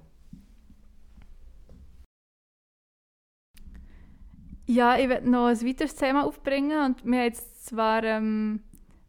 Ja, 4.66 4.98
ich 4.98 5.10
werde 5.10 5.30
noch 5.30 5.48
ein 5.48 5.68
weiteres 5.68 5.96
Thema 5.96 6.26
aufbringen 6.26 6.86
und 6.86 7.04
wir 7.04 7.18
haben 7.18 7.26
jetzt 7.26 7.66
zwar 7.66 8.04
ähm, 8.04 8.62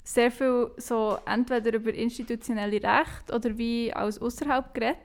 sehr 0.04 0.30
viel 0.30 0.70
so 0.76 1.16
entweder 1.26 1.74
über 1.74 1.92
institutionelle 1.92 2.82
Recht 2.82 3.32
oder 3.32 3.56
wie 3.56 3.92
aus 3.94 4.18
außerhalb 4.18 4.74
geredet. 4.74 4.98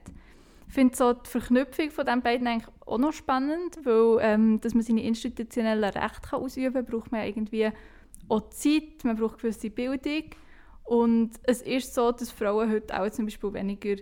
Ich 0.68 0.74
finde 0.74 0.96
so 0.96 1.14
die 1.14 1.28
Verknüpfung 1.28 1.90
von 1.90 2.06
den 2.06 2.22
beiden 2.22 2.46
eigentlich 2.46 2.72
auch 2.86 3.00
noch 3.00 3.14
spannend, 3.14 3.80
weil 3.84 4.20
ähm, 4.22 4.62
dass 4.62 4.76
man 4.76 4.84
seine 4.84 5.04
institutionellen 5.04 5.84
Rechte 5.84 6.36
ausüben 6.36 6.74
kann, 6.74 6.86
braucht 6.86 7.12
man 7.12 7.26
irgendwie 7.26 7.72
auch 8.28 8.50
Zeit, 8.50 9.04
man 9.04 9.18
braucht 9.18 9.40
gewisse 9.40 9.72
Bildung. 9.72 10.26
Und 10.84 11.32
es 11.44 11.62
ist 11.62 11.96
so, 11.96 12.12
dass 12.12 12.30
Frauen 12.30 12.72
heute 12.72 13.00
auch 13.00 13.10
zum 13.10 13.26
Beispiel 13.26 13.54
weniger 13.54 14.02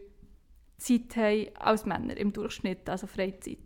Zeit 0.78 1.16
haben 1.16 1.48
als 1.60 1.86
Männer 1.86 2.18
im 2.18 2.34
Durchschnitt, 2.34 2.90
also 2.90 3.08
Freizeit. 3.08 3.58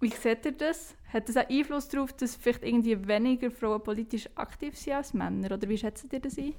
Wie 0.00 0.10
seht 0.10 0.44
ihr 0.46 0.52
das? 0.52 0.94
Hat 1.12 1.28
das 1.28 1.36
einen 1.36 1.50
Einfluss 1.50 1.88
darauf, 1.88 2.12
dass 2.12 2.36
vielleicht 2.36 2.62
irgendwie 2.62 3.06
weniger 3.08 3.50
Frauen 3.50 3.82
politisch 3.82 4.28
aktiv 4.36 4.76
sind 4.76 4.94
als 4.94 5.14
Männer? 5.14 5.52
Oder 5.54 5.68
wie 5.68 5.78
schätzt 5.78 6.12
ihr 6.12 6.20
das 6.20 6.38
ein? 6.38 6.54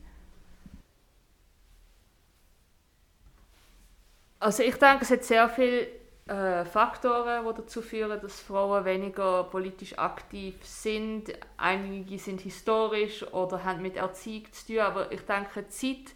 Also 4.39 4.63
ich 4.63 4.75
denke, 4.75 5.03
es 5.03 5.11
hat 5.11 5.23
sehr 5.23 5.49
viele 5.49 5.87
äh, 6.27 6.65
Faktoren, 6.65 7.45
die 7.45 7.61
dazu 7.61 7.81
führen, 7.81 8.19
dass 8.21 8.39
Frauen 8.39 8.85
weniger 8.85 9.43
politisch 9.45 9.97
aktiv 9.97 10.55
sind. 10.63 11.33
Einige 11.57 12.17
sind 12.17 12.41
historisch 12.41 13.23
oder 13.33 13.63
haben 13.63 13.81
mit 13.81 13.97
Erziehung 13.97 14.51
zu 14.51 14.67
tun, 14.67 14.79
aber 14.79 15.11
ich 15.11 15.21
denke, 15.21 15.67
Zeit 15.67 16.13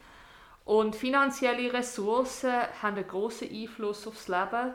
Und 0.65 0.95
finanzielle 0.95 1.73
Ressourcen 1.73 2.53
haben 2.81 2.95
einen 2.95 3.07
grossen 3.07 3.49
Einfluss 3.51 4.07
aufs 4.07 4.27
Leben 4.29 4.73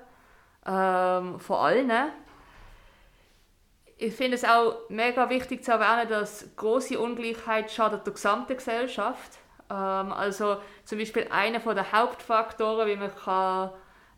ähm, 0.66 1.40
von 1.40 1.56
allen. 1.56 1.92
Ich 4.00 4.14
finde 4.14 4.36
es 4.36 4.44
auch 4.44 4.88
mega 4.88 5.28
wichtig 5.28 5.64
zu 5.64 5.72
erwähnen, 5.72 6.08
dass 6.08 6.48
große 6.54 7.00
Ungleichheit 7.00 7.72
schadet 7.72 8.06
der 8.06 8.12
gesamten 8.12 8.56
Gesellschaft. 8.56 9.38
Ähm, 9.68 10.12
also 10.12 10.58
zum 10.84 10.98
Beispiel 10.98 11.26
einer 11.30 11.58
der 11.58 11.90
Hauptfaktoren, 11.90 12.86
wie 12.88 12.94
man 12.94 13.12
kann, 13.12 13.70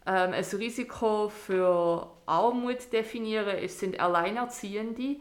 ähm, 0.07 0.35
ein 0.35 0.45
Risiko 0.45 1.31
für 1.31 2.11
Armut 2.27 2.93
definieren 2.93 3.59
kann, 3.59 3.69
sind 3.69 3.99
Alleinerziehende. 3.99 5.17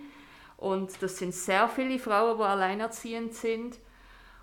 Und 0.58 1.02
das 1.02 1.18
sind 1.18 1.34
sehr 1.34 1.70
viele 1.70 1.98
Frauen, 1.98 2.38
die 2.38 2.44
alleinerziehend 2.44 3.34
sind. 3.34 3.80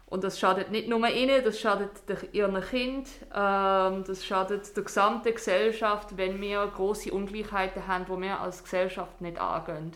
Und 0.07 0.25
das 0.25 0.41
schadet 0.41 0.71
nicht 0.71 0.89
nur 0.89 1.07
ihnen, 1.09 1.45
das 1.45 1.61
schadet 1.61 1.91
ihren 2.33 2.59
Kind, 2.63 3.09
ähm, 3.35 4.05
das 4.07 4.25
schadet 4.25 4.75
der 4.75 4.85
gesamten 4.85 5.35
Gesellschaft, 5.35 6.17
wenn 6.17 6.41
wir 6.41 6.67
große 6.69 7.13
Ungleichheiten 7.13 7.87
haben, 7.87 8.07
die 8.07 8.23
wir 8.23 8.41
als 8.41 8.63
Gesellschaft 8.63 9.21
nicht 9.21 9.39
angehen. 9.39 9.93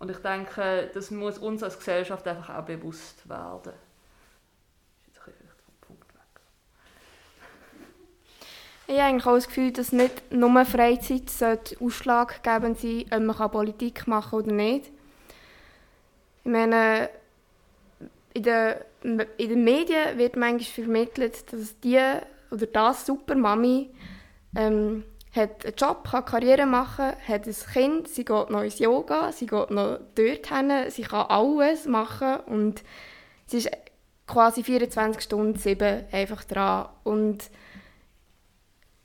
Und 0.00 0.10
ich 0.10 0.16
denke, 0.16 0.90
das 0.94 1.10
muss 1.10 1.38
uns 1.38 1.62
als 1.62 1.78
Gesellschaft 1.78 2.26
einfach 2.26 2.58
auch 2.58 2.64
bewusst 2.64 3.28
werden. 3.28 3.72
Ich 8.86 8.98
habe 8.98 9.04
eigentlich 9.04 9.26
auch 9.26 9.34
das 9.34 9.46
Gefühl, 9.46 9.70
dass 9.70 9.92
nicht 9.92 10.32
nur 10.32 10.64
Freizeit 10.64 11.76
ausschlaggebend 11.80 12.80
sein 12.80 13.06
sollte, 13.08 13.16
ob 13.16 13.38
man 13.38 13.50
Politik 13.52 14.08
machen 14.08 14.30
kann 14.30 14.40
oder 14.40 14.52
nicht. 14.52 14.90
Ich 16.42 16.50
meine, 16.50 17.10
in 18.32 18.42
den, 18.42 18.74
in 19.36 19.48
den 19.48 19.62
Medien 19.62 20.18
wird 20.18 20.34
manchmal 20.34 20.86
vermittelt, 20.86 21.52
dass 21.52 21.78
die 21.78 22.00
oder 22.50 22.66
das 22.66 23.06
Supermami 23.06 23.90
ähm, 24.56 25.04
hat 25.32 25.64
einen 25.64 25.74
Job, 25.76 26.08
kann 26.10 26.24
Karriere 26.24 26.66
machen, 26.66 27.12
hat 27.26 27.46
ein 27.46 27.56
Kind, 27.72 28.08
sie 28.08 28.24
geht 28.24 28.50
noch 28.50 28.62
ins 28.62 28.78
Yoga, 28.78 29.30
sie 29.32 29.46
geht 29.46 29.70
noch 29.70 30.00
dorthin, 30.14 30.90
sie 30.90 31.02
kann 31.02 31.26
alles 31.28 31.86
machen 31.86 32.40
und 32.46 32.82
sie 33.46 33.58
ist 33.58 33.70
quasi 34.26 34.62
24 34.62 35.22
Stunden, 35.22 35.58
7 35.58 36.04
einfach 36.10 36.44
dran. 36.44 36.88
Und 37.04 37.50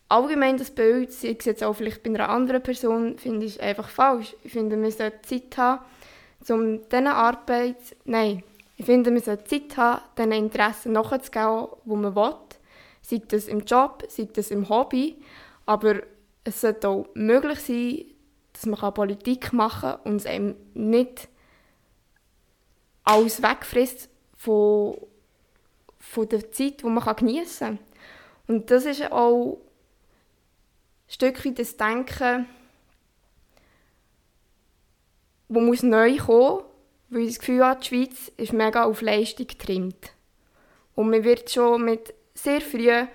allgemein 0.09 0.57
das 0.57 0.71
Bild, 0.71 1.11
sei 1.11 1.35
es 1.37 1.45
jetzt 1.45 1.63
auch 1.63 1.73
vielleicht 1.73 2.03
bei 2.03 2.09
einer 2.09 2.29
anderen 2.29 2.63
Person, 2.63 3.17
finde 3.17 3.45
ich 3.45 3.61
einfach 3.61 3.89
falsch. 3.89 4.35
Ich 4.43 4.53
finde, 4.53 4.77
man 4.77 4.91
sollte 4.91 5.21
Zeit 5.21 5.57
haben, 5.57 5.83
um 6.49 6.81
diese 6.89 7.11
Arbeit, 7.11 7.77
nein, 8.05 8.43
ich 8.77 8.85
finde, 8.85 9.11
man 9.11 9.21
sollte 9.21 9.45
Zeit 9.45 9.77
haben, 9.77 10.01
diesen 10.17 10.31
Interessen 10.31 10.91
nachzugehen, 10.91 11.67
die 11.85 11.95
man 11.95 12.15
will. 12.15 12.35
Sei 13.01 13.21
das 13.27 13.47
im 13.47 13.61
Job, 13.61 14.03
sei 14.09 14.27
das 14.31 14.51
im 14.51 14.67
Hobby. 14.69 15.17
Aber 15.65 16.01
es 16.45 16.61
sollte 16.61 16.87
auch 16.87 17.07
möglich 17.13 17.59
sein, 17.59 18.05
dass 18.53 18.65
man 18.65 18.93
Politik 18.93 19.51
machen 19.51 19.91
kann 19.91 19.99
und 20.05 20.15
es 20.15 20.25
einem 20.25 20.55
nicht 20.73 21.27
alles 23.03 23.41
wegfrisst 23.41 24.09
von, 24.37 24.95
von 25.99 26.29
der 26.29 26.51
Zeit, 26.51 26.81
die 26.81 26.85
man 26.85 27.15
geniessen 27.15 27.77
kann. 27.77 27.79
Und 28.47 28.71
das 28.71 28.85
ist 28.85 29.11
auch 29.11 29.57
ein 29.57 31.11
Stück 31.11 31.45
weit 31.45 31.59
das 31.59 31.75
Denken, 31.75 32.47
das 35.49 35.61
muss 35.61 35.83
neu 35.83 36.17
kommen 36.17 36.63
weil 37.09 37.21
ich 37.21 37.35
das 37.35 37.39
Gefühl 37.39 37.63
habe, 37.63 37.79
die 37.81 37.87
Schweiz 37.87 38.31
ist 38.37 38.53
mega 38.53 38.83
auf 38.83 39.01
Leistung 39.01 39.47
getrimmt. 39.47 40.11
Und 40.95 41.09
man 41.09 41.23
wird 41.23 41.49
schon 41.51 41.85
mit 41.85 42.13
sehr 42.33 42.61
früh 42.61 43.05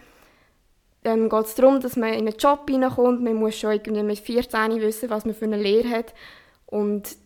ähm, 1.04 1.28
geht 1.28 1.46
es 1.46 1.54
darum, 1.54 1.80
dass 1.80 1.96
man 1.96 2.10
in 2.10 2.28
einen 2.28 2.36
Job 2.36 2.68
hineinkommt. 2.68 3.22
Man 3.22 3.34
muss 3.34 3.58
schon 3.58 3.72
irgendwie 3.72 4.02
mit 4.02 4.18
14 4.18 4.80
wissen, 4.80 5.10
was 5.10 5.24
man 5.24 5.34
für 5.34 5.46
eine 5.46 5.56
Lehre 5.56 5.88
hat. 5.88 6.14
Und 6.66 7.16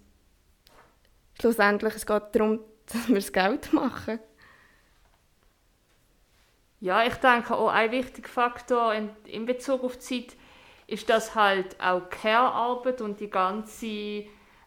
schlussendlich 1.41 1.95
es 1.95 2.07
geht 2.07 2.23
darum, 2.33 2.61
dass 2.87 3.09
wir 3.09 3.17
das 3.17 3.33
Geld 3.33 3.73
machen. 3.73 4.21
Ja, 6.81 7.05
ich 7.05 7.15
denke 7.15 7.57
auch 7.57 7.69
ein 7.69 7.91
wichtiger 7.91 8.29
Faktor 8.29 8.93
in, 8.95 9.11
in 9.25 9.47
Bezug 9.47 9.83
auf 9.85 9.97
die 9.97 10.01
Zeit 10.27 10.37
ist, 10.87 11.09
dass 11.09 11.35
halt 11.35 11.81
auch 11.81 12.11
Care-Arbeit 12.11 13.01
und 13.01 13.21
die 13.21 13.31
ganze 13.31 14.27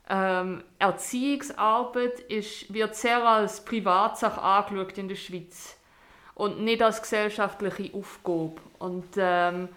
ähm, 0.09 0.63
Erziehungsarbeit 0.79 2.19
ist, 2.21 2.73
wird 2.73 2.95
sehr 2.95 3.23
als 3.23 3.63
Privatsache 3.63 4.41
angeschaut 4.41 4.97
in 4.97 5.09
der 5.09 5.15
Schweiz 5.15 5.76
und 6.37 6.61
nicht 6.61 6.83
als 6.83 7.01
gesellschaftliche 7.01 7.97
Aufgabe. 7.97 8.61
Und 8.77 9.07
ähm, 9.17 9.69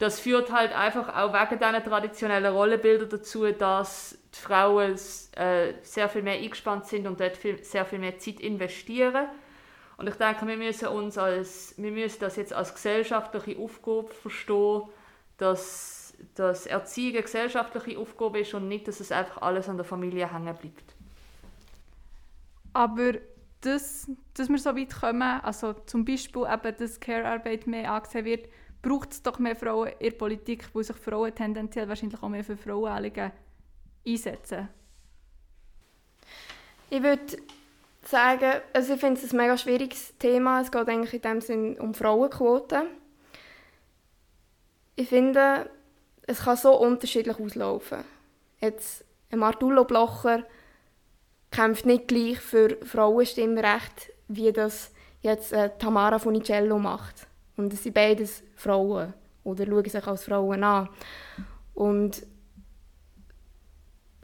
das 0.00 0.18
führt 0.18 0.50
halt 0.50 0.76
einfach 0.76 1.14
auch 1.14 1.32
wegen 1.32 1.60
diesen 1.60 1.84
traditionellen 1.84 2.52
Rollenbilder 2.52 3.06
dazu, 3.06 3.52
dass 3.52 4.18
die 4.34 4.40
Frauen 4.40 4.96
äh, 5.36 5.74
sehr 5.82 6.08
viel 6.08 6.22
mehr 6.22 6.34
eingespannt 6.34 6.86
sind 6.86 7.06
und 7.06 7.20
dort 7.20 7.36
viel, 7.36 7.62
sehr 7.62 7.84
viel 7.84 8.00
mehr 8.00 8.18
Zeit 8.18 8.40
investieren. 8.40 9.26
Und 9.98 10.08
ich 10.08 10.16
denke, 10.16 10.48
wir 10.48 10.56
müssen, 10.56 10.88
uns 10.88 11.16
als, 11.16 11.74
wir 11.76 11.92
müssen 11.92 12.18
das 12.18 12.34
jetzt 12.34 12.52
als 12.52 12.74
gesellschaftliche 12.74 13.60
Aufgabe 13.60 14.08
verstehen, 14.08 14.82
dass 15.38 15.98
dass 16.34 16.66
Erziehung 16.66 17.14
eine 17.14 17.22
gesellschaftliche 17.22 17.98
Aufgabe 17.98 18.40
ist 18.40 18.52
und 18.52 18.68
nicht, 18.68 18.86
dass 18.86 19.00
es 19.00 19.10
einfach 19.10 19.40
alles 19.40 19.70
an 19.70 19.78
der 19.78 19.86
Familie 19.86 20.30
hängen 20.30 20.54
bleibt. 20.54 20.94
Aber 22.74 23.14
das, 23.60 24.10
dass 24.34 24.48
wir 24.48 24.58
so 24.58 24.76
weit 24.76 24.94
kommen, 24.94 25.40
also 25.42 25.74
zum 25.86 26.04
Beispiel 26.04 26.46
eben, 26.50 26.76
dass 26.76 27.00
Care-Arbeit 27.00 27.66
mehr 27.66 27.92
angesehen 27.92 28.24
wird, 28.24 28.48
braucht 28.82 29.12
es 29.12 29.22
doch 29.22 29.38
mehr 29.38 29.56
Frauen 29.56 29.90
in 29.98 30.10
der 30.10 30.16
Politik, 30.16 30.68
wo 30.72 30.82
sich 30.82 30.96
Frauen 30.96 31.34
tendenziell 31.34 31.88
wahrscheinlich 31.88 32.22
auch 32.22 32.28
mehr 32.28 32.44
für 32.44 32.56
Frauenanliegen 32.56 33.32
einsetzen. 34.06 34.68
Ich 36.88 37.02
würde 37.02 37.36
sagen, 38.02 38.62
also 38.72 38.94
ich 38.94 39.00
finde 39.00 39.20
es 39.20 39.32
ein 39.32 39.36
mega 39.36 39.56
schwieriges 39.56 40.16
Thema. 40.18 40.62
Es 40.62 40.72
geht 40.72 40.88
eigentlich 40.88 41.14
in 41.14 41.20
dem 41.20 41.40
Sinn 41.40 41.78
um 41.78 41.94
Frauenquoten. 41.94 42.86
Ich 44.96 45.08
finde, 45.08 45.70
es 46.22 46.40
kann 46.40 46.56
so 46.56 46.78
unterschiedlich 46.78 47.38
auslaufen. 47.38 48.04
Jetzt 48.60 49.04
Martullo 49.30 49.84
Blocher 49.84 50.44
kämpft 51.50 51.86
nicht 51.86 52.08
gleich 52.08 52.38
für 52.38 52.76
Frauenstimmrecht, 52.84 54.12
wie 54.28 54.52
das 54.52 54.92
jetzt 55.20 55.52
äh, 55.52 55.70
Tamara 55.78 56.18
Funicello 56.18 56.78
macht. 56.78 57.26
Und 57.56 57.72
es 57.72 57.82
sind 57.82 57.94
beides 57.94 58.42
Frauen 58.56 59.12
oder 59.44 59.66
schauen 59.66 59.84
sich 59.84 60.06
als 60.06 60.24
Frauen 60.24 60.64
an. 60.64 60.88
Und 61.74 62.26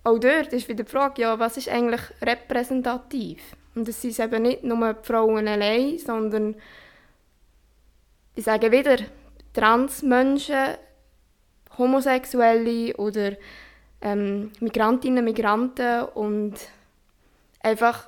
auch 0.04 0.18
dort 0.18 0.52
ist 0.52 0.68
wieder 0.68 0.84
die 0.84 0.90
Frage, 0.90 1.22
ja, 1.22 1.38
was 1.38 1.56
ist 1.56 1.68
eigentlich 1.68 2.00
repräsentativ? 2.22 3.56
Und 3.74 3.88
es 3.88 4.00
sind 4.00 4.18
eben 4.18 4.42
nicht 4.42 4.62
nur 4.62 4.94
die 4.94 5.06
Frauen 5.06 5.48
allein, 5.48 5.98
sondern 5.98 6.54
ich 8.34 8.44
sage 8.44 8.70
wieder, 8.70 8.98
Transmenschen 9.52 10.76
Homosexuelle 11.76 12.94
oder 12.96 13.32
ähm, 14.00 14.52
Migrantinnen, 14.60 15.24
Migranten 15.24 16.04
und 16.14 16.54
einfach 17.66 18.06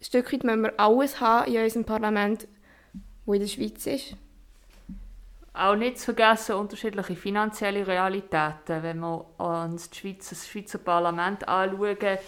ein 0.00 0.04
Stück 0.04 0.32
weit 0.32 0.44
müssen 0.44 0.62
wir 0.62 0.80
alles 0.80 1.20
haben 1.20 1.52
in 1.52 1.62
unserem 1.62 1.84
Parlament, 1.84 2.48
wo 3.26 3.34
in 3.34 3.40
der 3.40 3.48
Schweiz 3.48 3.86
ist. 3.86 4.16
Auch 5.52 5.74
nicht 5.74 5.98
zu 5.98 6.06
vergessen 6.06 6.54
unterschiedliche 6.54 7.16
finanzielle 7.16 7.86
Realitäten. 7.86 8.82
Wenn 8.82 9.00
wir 9.00 9.26
uns 9.38 9.90
das 9.90 9.98
Schweizer, 9.98 10.30
das 10.30 10.48
Schweizer 10.48 10.78
Parlament 10.78 11.46
anschauen, 11.48 12.18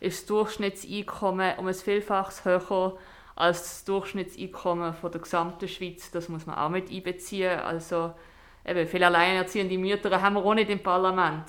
ist 0.00 0.18
das 0.18 0.26
Durchschnittseinkommen 0.26 1.58
um 1.58 1.68
ein 1.68 1.74
Vielfaches 1.74 2.44
höher 2.44 2.98
als 3.36 3.62
das 3.62 3.84
Durchschnittseinkommen 3.84 4.94
von 4.94 5.12
der 5.12 5.20
gesamten 5.20 5.68
Schweiz. 5.68 6.10
Das 6.10 6.28
muss 6.28 6.44
man 6.44 6.56
auch 6.56 6.68
mit 6.68 6.90
einbeziehen. 6.90 7.60
Also 7.60 8.12
eben, 8.66 8.86
viele 8.88 9.06
alleinerziehende 9.06 9.78
Mütter 9.78 10.20
haben 10.20 10.34
wir 10.34 10.44
auch 10.44 10.54
nicht 10.54 10.68
im 10.68 10.82
Parlament. 10.82 11.46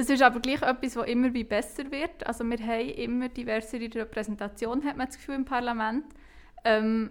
Es 0.00 0.08
ist 0.08 0.22
aber 0.22 0.40
gleich 0.40 0.62
etwas, 0.62 0.94
das 0.94 1.06
immer 1.08 1.28
besser 1.28 1.90
wird. 1.90 2.26
Also 2.26 2.42
wir 2.44 2.58
haben 2.58 2.88
immer 2.88 3.28
diversere 3.28 3.94
Repräsentation, 3.94 4.82
hat 4.82 4.96
man 4.96 5.08
das 5.08 5.18
Gefühl, 5.18 5.34
im 5.34 5.44
Parlament. 5.44 6.06
Ähm, 6.64 7.10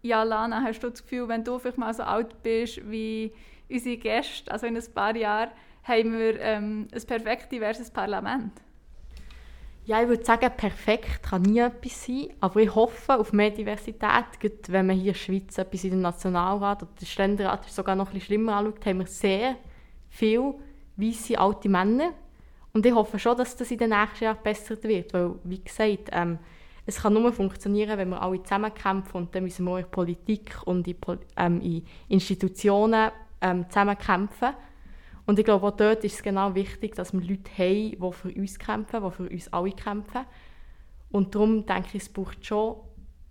ja, 0.00 0.22
Lana, 0.22 0.62
hast 0.62 0.80
du 0.80 0.88
das 0.88 1.02
Gefühl, 1.02 1.28
wenn 1.28 1.44
du 1.44 1.58
vielleicht 1.58 1.76
mal 1.76 1.92
so 1.92 2.02
alt 2.02 2.42
bist 2.42 2.80
wie 2.90 3.34
unsere 3.68 3.98
Gäste, 3.98 4.50
also 4.50 4.66
in 4.66 4.74
ein 4.74 4.94
paar 4.94 5.14
Jahren, 5.14 5.50
haben 5.84 6.18
wir 6.18 6.40
ähm, 6.40 6.88
ein 6.94 7.06
perfekt 7.06 7.52
diverses 7.52 7.90
Parlament? 7.90 8.52
Ja, 9.84 10.00
ich 10.00 10.08
würde 10.08 10.24
sagen, 10.24 10.50
perfekt 10.56 11.22
kann 11.22 11.42
nie 11.42 11.58
etwas 11.58 12.06
sein, 12.06 12.30
aber 12.40 12.60
ich 12.60 12.74
hoffe 12.74 13.18
auf 13.18 13.34
mehr 13.34 13.50
Diversität. 13.50 14.40
Gerade 14.40 14.56
wenn 14.68 14.86
man 14.86 14.96
hier 14.96 15.08
in 15.08 15.12
der 15.12 15.18
Schweiz 15.18 15.58
etwas 15.58 15.84
in 15.84 15.90
den 15.90 16.00
Nationalrat 16.00 16.84
oder 16.84 16.92
den 16.98 17.06
Ständerat 17.06 17.68
sogar 17.68 17.96
noch 17.96 18.06
ein 18.06 18.14
bisschen 18.14 18.28
schlimmer 18.28 18.56
anschaut, 18.56 18.86
haben 18.86 19.00
wir 19.00 19.06
sehr 19.06 19.56
viele 20.08 20.54
weiße 20.96 21.38
alte 21.38 21.68
Männer. 21.68 22.14
Und 22.72 22.86
ich 22.86 22.94
hoffe 22.94 23.18
schon, 23.18 23.36
dass 23.36 23.56
das 23.56 23.70
in 23.70 23.78
den 23.78 23.90
nächsten 23.90 24.24
Jahren 24.24 24.38
besser 24.42 24.80
wird, 24.82 25.12
weil, 25.12 25.34
wie 25.44 25.62
gesagt, 25.62 26.10
ähm, 26.12 26.38
es 26.86 27.02
kann 27.02 27.14
nur 27.14 27.32
funktionieren, 27.32 27.98
wenn 27.98 28.10
wir 28.10 28.22
alle 28.22 28.42
zusammenkämpfen 28.42 29.22
und 29.22 29.34
dann 29.34 29.44
müssen 29.44 29.64
wir 29.64 29.78
in 29.78 29.90
Politik 29.90 30.56
und 30.64 30.86
in, 30.88 30.96
ähm, 31.36 31.60
in 31.60 31.86
Institutionen 32.08 33.10
ähm, 33.40 33.68
zusammenkämpfen. 33.68 34.54
Und 35.26 35.38
ich 35.38 35.44
glaube, 35.44 35.66
auch 35.66 35.76
dort 35.76 36.04
ist 36.04 36.14
es 36.14 36.22
genau 36.22 36.54
wichtig, 36.54 36.94
dass 36.94 37.12
wir 37.12 37.20
Leute 37.20 37.50
haben, 37.52 37.90
die 37.90 38.12
für 38.12 38.40
uns 38.40 38.58
kämpfen, 38.58 39.02
die 39.04 39.10
für 39.10 39.28
uns 39.28 39.52
alle 39.52 39.72
kämpfen. 39.72 40.22
Und 41.10 41.34
darum 41.34 41.66
denke 41.66 41.88
ich, 41.92 42.02
es 42.02 42.08
braucht 42.08 42.44
schon 42.44 42.76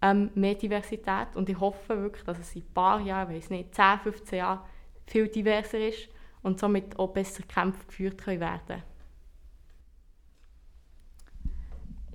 ähm, 0.01 0.29
mehr 0.35 0.55
Diversität 0.55 1.35
und 1.35 1.49
ich 1.49 1.59
hoffe 1.59 2.01
wirklich, 2.01 2.23
dass 2.23 2.39
es 2.39 2.55
in 2.55 2.61
ein 2.61 2.73
paar 2.73 3.01
Jahren, 3.01 3.33
weiß 3.33 3.49
nicht, 3.49 3.73
10, 3.73 3.99
15 4.03 4.37
Jahren 4.37 4.59
viel 5.07 5.27
diverser 5.27 5.79
ist 5.79 6.09
und 6.41 6.59
somit 6.59 6.97
auch 6.97 7.09
besser 7.09 7.43
Kämpfe 7.43 7.85
geführt 7.87 8.17
können 8.17 8.39
werden 8.39 8.83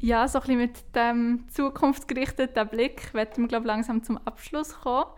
Ja, 0.04 0.28
so 0.28 0.38
ein 0.38 0.42
bisschen 0.42 0.58
mit 0.58 0.94
dem 0.94 1.48
zukunftsgerichteten 1.48 2.68
Blick 2.68 3.14
werden 3.14 3.44
wir 3.44 3.48
glaube 3.48 3.66
langsam 3.66 4.02
zum 4.02 4.18
Abschluss 4.18 4.78
kommen. 4.82 5.10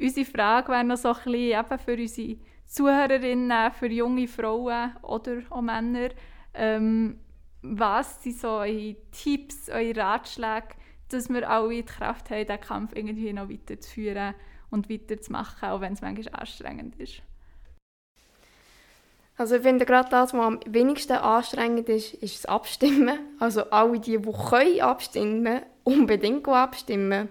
Unsere 0.00 0.24
Frage 0.24 0.72
wäre 0.72 0.84
noch 0.84 0.96
so 0.96 1.08
ein 1.08 1.16
bisschen 1.16 1.34
eben 1.34 1.78
für 1.78 2.00
unsere 2.00 2.38
Zuhörerinnen, 2.64 3.72
für 3.72 3.88
junge 3.88 4.26
Frauen 4.26 4.96
oder 5.02 5.42
auch 5.50 5.60
Männer, 5.60 6.08
ähm, 6.54 7.20
was 7.60 8.22
sind 8.22 8.38
so 8.38 8.52
eure 8.52 8.96
Tipps, 9.10 9.68
eure 9.68 9.94
Ratschläge, 9.94 10.68
dass 11.10 11.28
wir 11.28 11.46
alle 11.50 11.68
die 11.68 11.82
Kraft 11.82 12.30
haben, 12.30 12.46
diesen 12.46 12.60
Kampf 12.62 12.92
irgendwie 12.94 13.34
noch 13.34 13.50
weiterzuführen 13.50 14.34
und 14.70 14.88
weiterzumachen, 14.88 15.68
auch 15.68 15.82
wenn 15.82 15.92
es 15.92 16.00
manchmal 16.00 16.40
anstrengend 16.40 16.96
ist? 16.96 17.20
Also 19.38 19.56
ich 19.56 19.62
finde 19.62 19.84
gerade 19.84 20.08
das, 20.08 20.32
was 20.32 20.40
am 20.40 20.60
wenigsten 20.66 21.12
anstrengend 21.12 21.88
ist, 21.88 22.14
ist 22.14 22.44
das 22.44 22.46
Abstimmen. 22.46 23.18
Also 23.38 23.64
alle 23.70 24.00
die, 24.00 24.18
die 24.18 24.32
können 24.32 24.80
abstimmen, 24.80 25.62
unbedingt 25.84 26.48
abstimmen. 26.48 27.28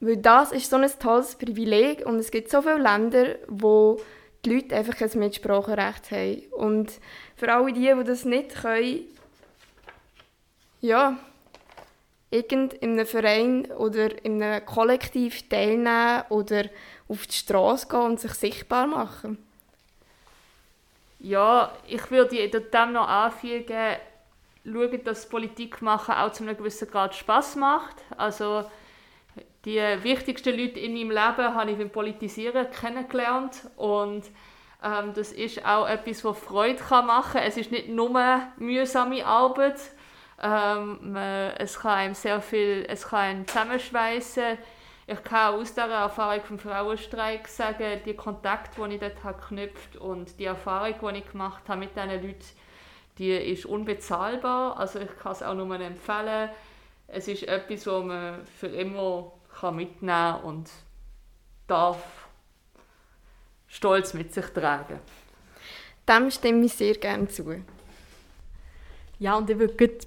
Weil 0.00 0.16
das 0.16 0.52
ist 0.52 0.70
so 0.70 0.76
ein 0.76 0.90
tolles 0.98 1.36
Privileg 1.36 2.04
und 2.04 2.16
es 2.16 2.30
gibt 2.30 2.50
so 2.50 2.62
viele 2.62 2.78
Länder, 2.78 3.36
wo 3.46 4.00
die 4.44 4.54
Leute 4.54 4.76
einfach 4.76 5.00
ein 5.00 5.18
Mitspracherecht 5.18 6.10
haben. 6.10 6.42
Und 6.52 6.92
für 7.36 7.52
alle 7.52 7.72
die, 7.72 7.92
die 7.96 8.04
das 8.04 8.24
nicht 8.24 8.54
können, 8.62 9.04
ja, 10.80 11.18
irgend 12.30 12.74
in 12.74 12.92
einem 12.92 13.06
Verein 13.06 13.66
oder 13.72 14.24
in 14.24 14.42
einem 14.42 14.64
Kollektiv 14.64 15.48
teilnehmen 15.48 16.24
oder 16.28 16.64
auf 17.08 17.26
die 17.26 17.34
Straße 17.34 17.88
gehen 17.88 18.00
und 18.00 18.20
sich 18.20 18.34
sichtbar 18.34 18.86
machen. 18.86 19.38
Ja, 21.20 21.72
ich 21.86 22.10
würde 22.10 22.48
dem 22.48 22.92
noch 22.92 23.08
anfügen, 23.08 23.96
schauen, 24.64 25.04
dass 25.04 25.28
Politik 25.28 25.82
machen 25.82 26.14
auch 26.14 26.32
zu 26.32 26.44
einem 26.44 26.56
gewissen 26.56 26.90
Grad 26.90 27.14
Spaß 27.14 27.56
macht. 27.56 27.96
Also 28.16 28.64
die 29.64 29.80
wichtigsten 30.02 30.56
Leute 30.56 30.78
in 30.78 30.94
meinem 30.94 31.10
Leben 31.10 31.54
habe 31.54 31.70
ich 31.70 31.78
beim 31.78 31.90
Politisieren 31.90 32.70
kennengelernt 32.70 33.68
und 33.76 34.24
ähm, 34.82 35.12
das 35.14 35.32
ist 35.32 35.64
auch 35.66 35.88
etwas, 35.88 36.24
was 36.24 36.38
Freude 36.38 36.82
machen 36.88 37.32
kann. 37.32 37.42
Es 37.42 37.56
ist 37.56 37.72
nicht 37.72 37.88
nur 37.88 38.40
mühsame 38.56 39.26
Arbeit, 39.26 39.80
ähm, 40.40 41.16
es 41.16 41.80
kann 41.80 41.98
einem 41.98 42.14
sehr 42.14 42.40
viel, 42.40 42.86
es 42.88 43.08
kann 43.08 43.18
einen 43.18 43.48
zusammenschweissen 43.48 44.58
ich 45.10 45.24
kann 45.24 45.54
aus 45.54 45.70
dieser 45.70 45.88
Erfahrung 45.88 46.44
vom 46.44 46.58
Frauenstreik 46.58 47.48
sagen, 47.48 48.02
die 48.04 48.12
Kontakte, 48.12 48.86
die 48.86 48.94
ich 48.96 49.00
dort 49.00 49.24
habe 49.24 49.40
geknüpft 49.40 49.96
und 49.96 50.38
die 50.38 50.44
Erfahrung, 50.44 51.14
die 51.14 51.20
ich 51.20 51.32
gemacht 51.32 51.62
habe 51.66 51.80
mit 51.80 51.96
diesen 51.96 52.10
Leuten, 52.10 52.44
die 53.16 53.30
ist 53.30 53.64
unbezahlbar. 53.64 54.78
Also 54.78 54.98
ich 54.98 55.08
kann 55.18 55.32
es 55.32 55.42
auch 55.42 55.54
nur 55.54 55.80
empfehlen. 55.80 56.50
Es 57.06 57.26
ist 57.26 57.44
etwas, 57.44 57.86
was 57.86 58.04
man 58.04 58.46
für 58.58 58.66
immer 58.66 59.32
kann 59.58 59.76
mitnehmen 59.76 60.34
kann 60.34 60.42
und 60.42 60.70
darf 61.66 62.28
stolz 63.66 64.12
mit 64.12 64.34
sich 64.34 64.46
tragen. 64.48 65.00
Dem 66.06 66.30
stimme 66.30 66.66
ich 66.66 66.74
sehr 66.74 66.96
gerne 66.96 67.28
zu. 67.28 67.64
Ja, 69.18 69.36
und 69.36 69.48
ich 69.48 69.58
würde 69.58 69.98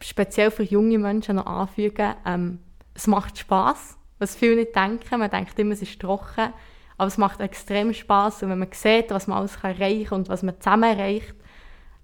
speziell 0.00 0.50
für 0.50 0.62
junge 0.62 0.98
Menschen 0.98 1.36
noch 1.36 1.46
anfügen, 1.46 2.14
ähm, 2.26 2.58
es 2.94 3.06
macht 3.06 3.38
Spaß 3.38 3.96
was 4.22 4.36
viele 4.36 4.56
nicht 4.56 4.74
denken. 4.74 5.18
Man 5.18 5.30
denkt 5.30 5.58
immer, 5.58 5.72
es 5.72 5.82
ist 5.82 6.00
trocken, 6.00 6.52
aber 6.96 7.08
es 7.08 7.18
macht 7.18 7.40
extrem 7.40 7.92
Spaß 7.92 8.44
und 8.44 8.50
wenn 8.50 8.58
man 8.58 8.72
sieht, 8.72 9.10
was 9.10 9.26
man 9.26 9.38
alles 9.38 9.56
erreichen 9.56 10.06
kann 10.06 10.18
und 10.20 10.28
was 10.28 10.42
man 10.42 10.58
zusammen 10.60 10.84
erreicht, 10.84 11.34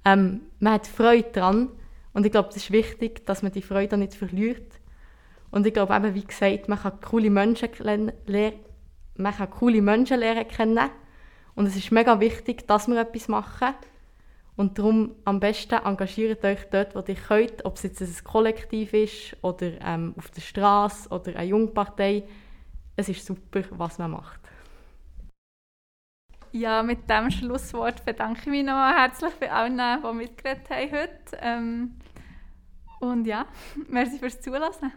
ähm, 0.04 0.42
man 0.58 0.74
hat 0.74 0.86
Freude 0.86 1.30
daran 1.32 1.68
und 2.12 2.26
ich 2.26 2.32
glaube, 2.32 2.48
es 2.50 2.56
ist 2.56 2.72
wichtig, 2.72 3.24
dass 3.26 3.42
man 3.42 3.52
die 3.52 3.62
Freude 3.62 3.96
nicht 3.96 4.14
verliert. 4.14 4.72
Und 5.50 5.66
ich 5.66 5.72
glaube 5.72 5.94
eben, 5.94 6.14
wie 6.14 6.24
gesagt, 6.24 6.68
man 6.68 6.78
kann 6.78 7.00
coole 7.00 7.30
Menschen 7.30 7.68
man 9.16 9.34
kann 9.34 9.50
coole 9.50 9.82
Menschen 9.82 10.20
lernen 10.20 10.46
kennen 10.46 10.90
und 11.54 11.66
es 11.66 11.76
ist 11.76 11.90
mega 11.90 12.20
wichtig, 12.20 12.66
dass 12.68 12.86
wir 12.86 13.00
etwas 13.00 13.28
machen 13.28 13.74
und 14.58 14.76
darum 14.76 15.14
am 15.24 15.38
besten 15.38 15.76
engagiert 15.84 16.44
euch 16.44 16.68
dort, 16.72 16.96
wo 16.96 17.04
ihr 17.06 17.14
könnt, 17.14 17.64
ob 17.64 17.76
es 17.76 17.84
jetzt 17.84 18.02
ein 18.02 18.24
Kollektiv 18.24 18.92
ist 18.92 19.36
oder 19.40 19.70
ähm, 19.80 20.14
auf 20.18 20.32
der 20.32 20.40
Straße 20.40 21.08
oder 21.10 21.36
eine 21.36 21.48
Jungpartei. 21.48 22.24
Es 22.96 23.08
ist 23.08 23.24
super, 23.24 23.62
was 23.70 23.98
man 23.98 24.10
macht. 24.10 24.40
Ja, 26.50 26.82
mit 26.82 27.08
diesem 27.08 27.30
Schlusswort 27.30 28.04
bedanke 28.04 28.40
ich 28.40 28.46
mich 28.46 28.64
noch 28.64 28.72
herzlich 28.72 29.32
bei 29.34 29.52
allen, 29.52 29.78
die 29.78 30.12
mitgeredet 30.12 30.68
haben 30.70 30.90
heute. 30.90 31.38
Ähm, 31.40 31.94
und 32.98 33.26
ja, 33.28 33.46
merci 33.88 34.18
fürs 34.18 34.40
Zulassen. 34.40 34.92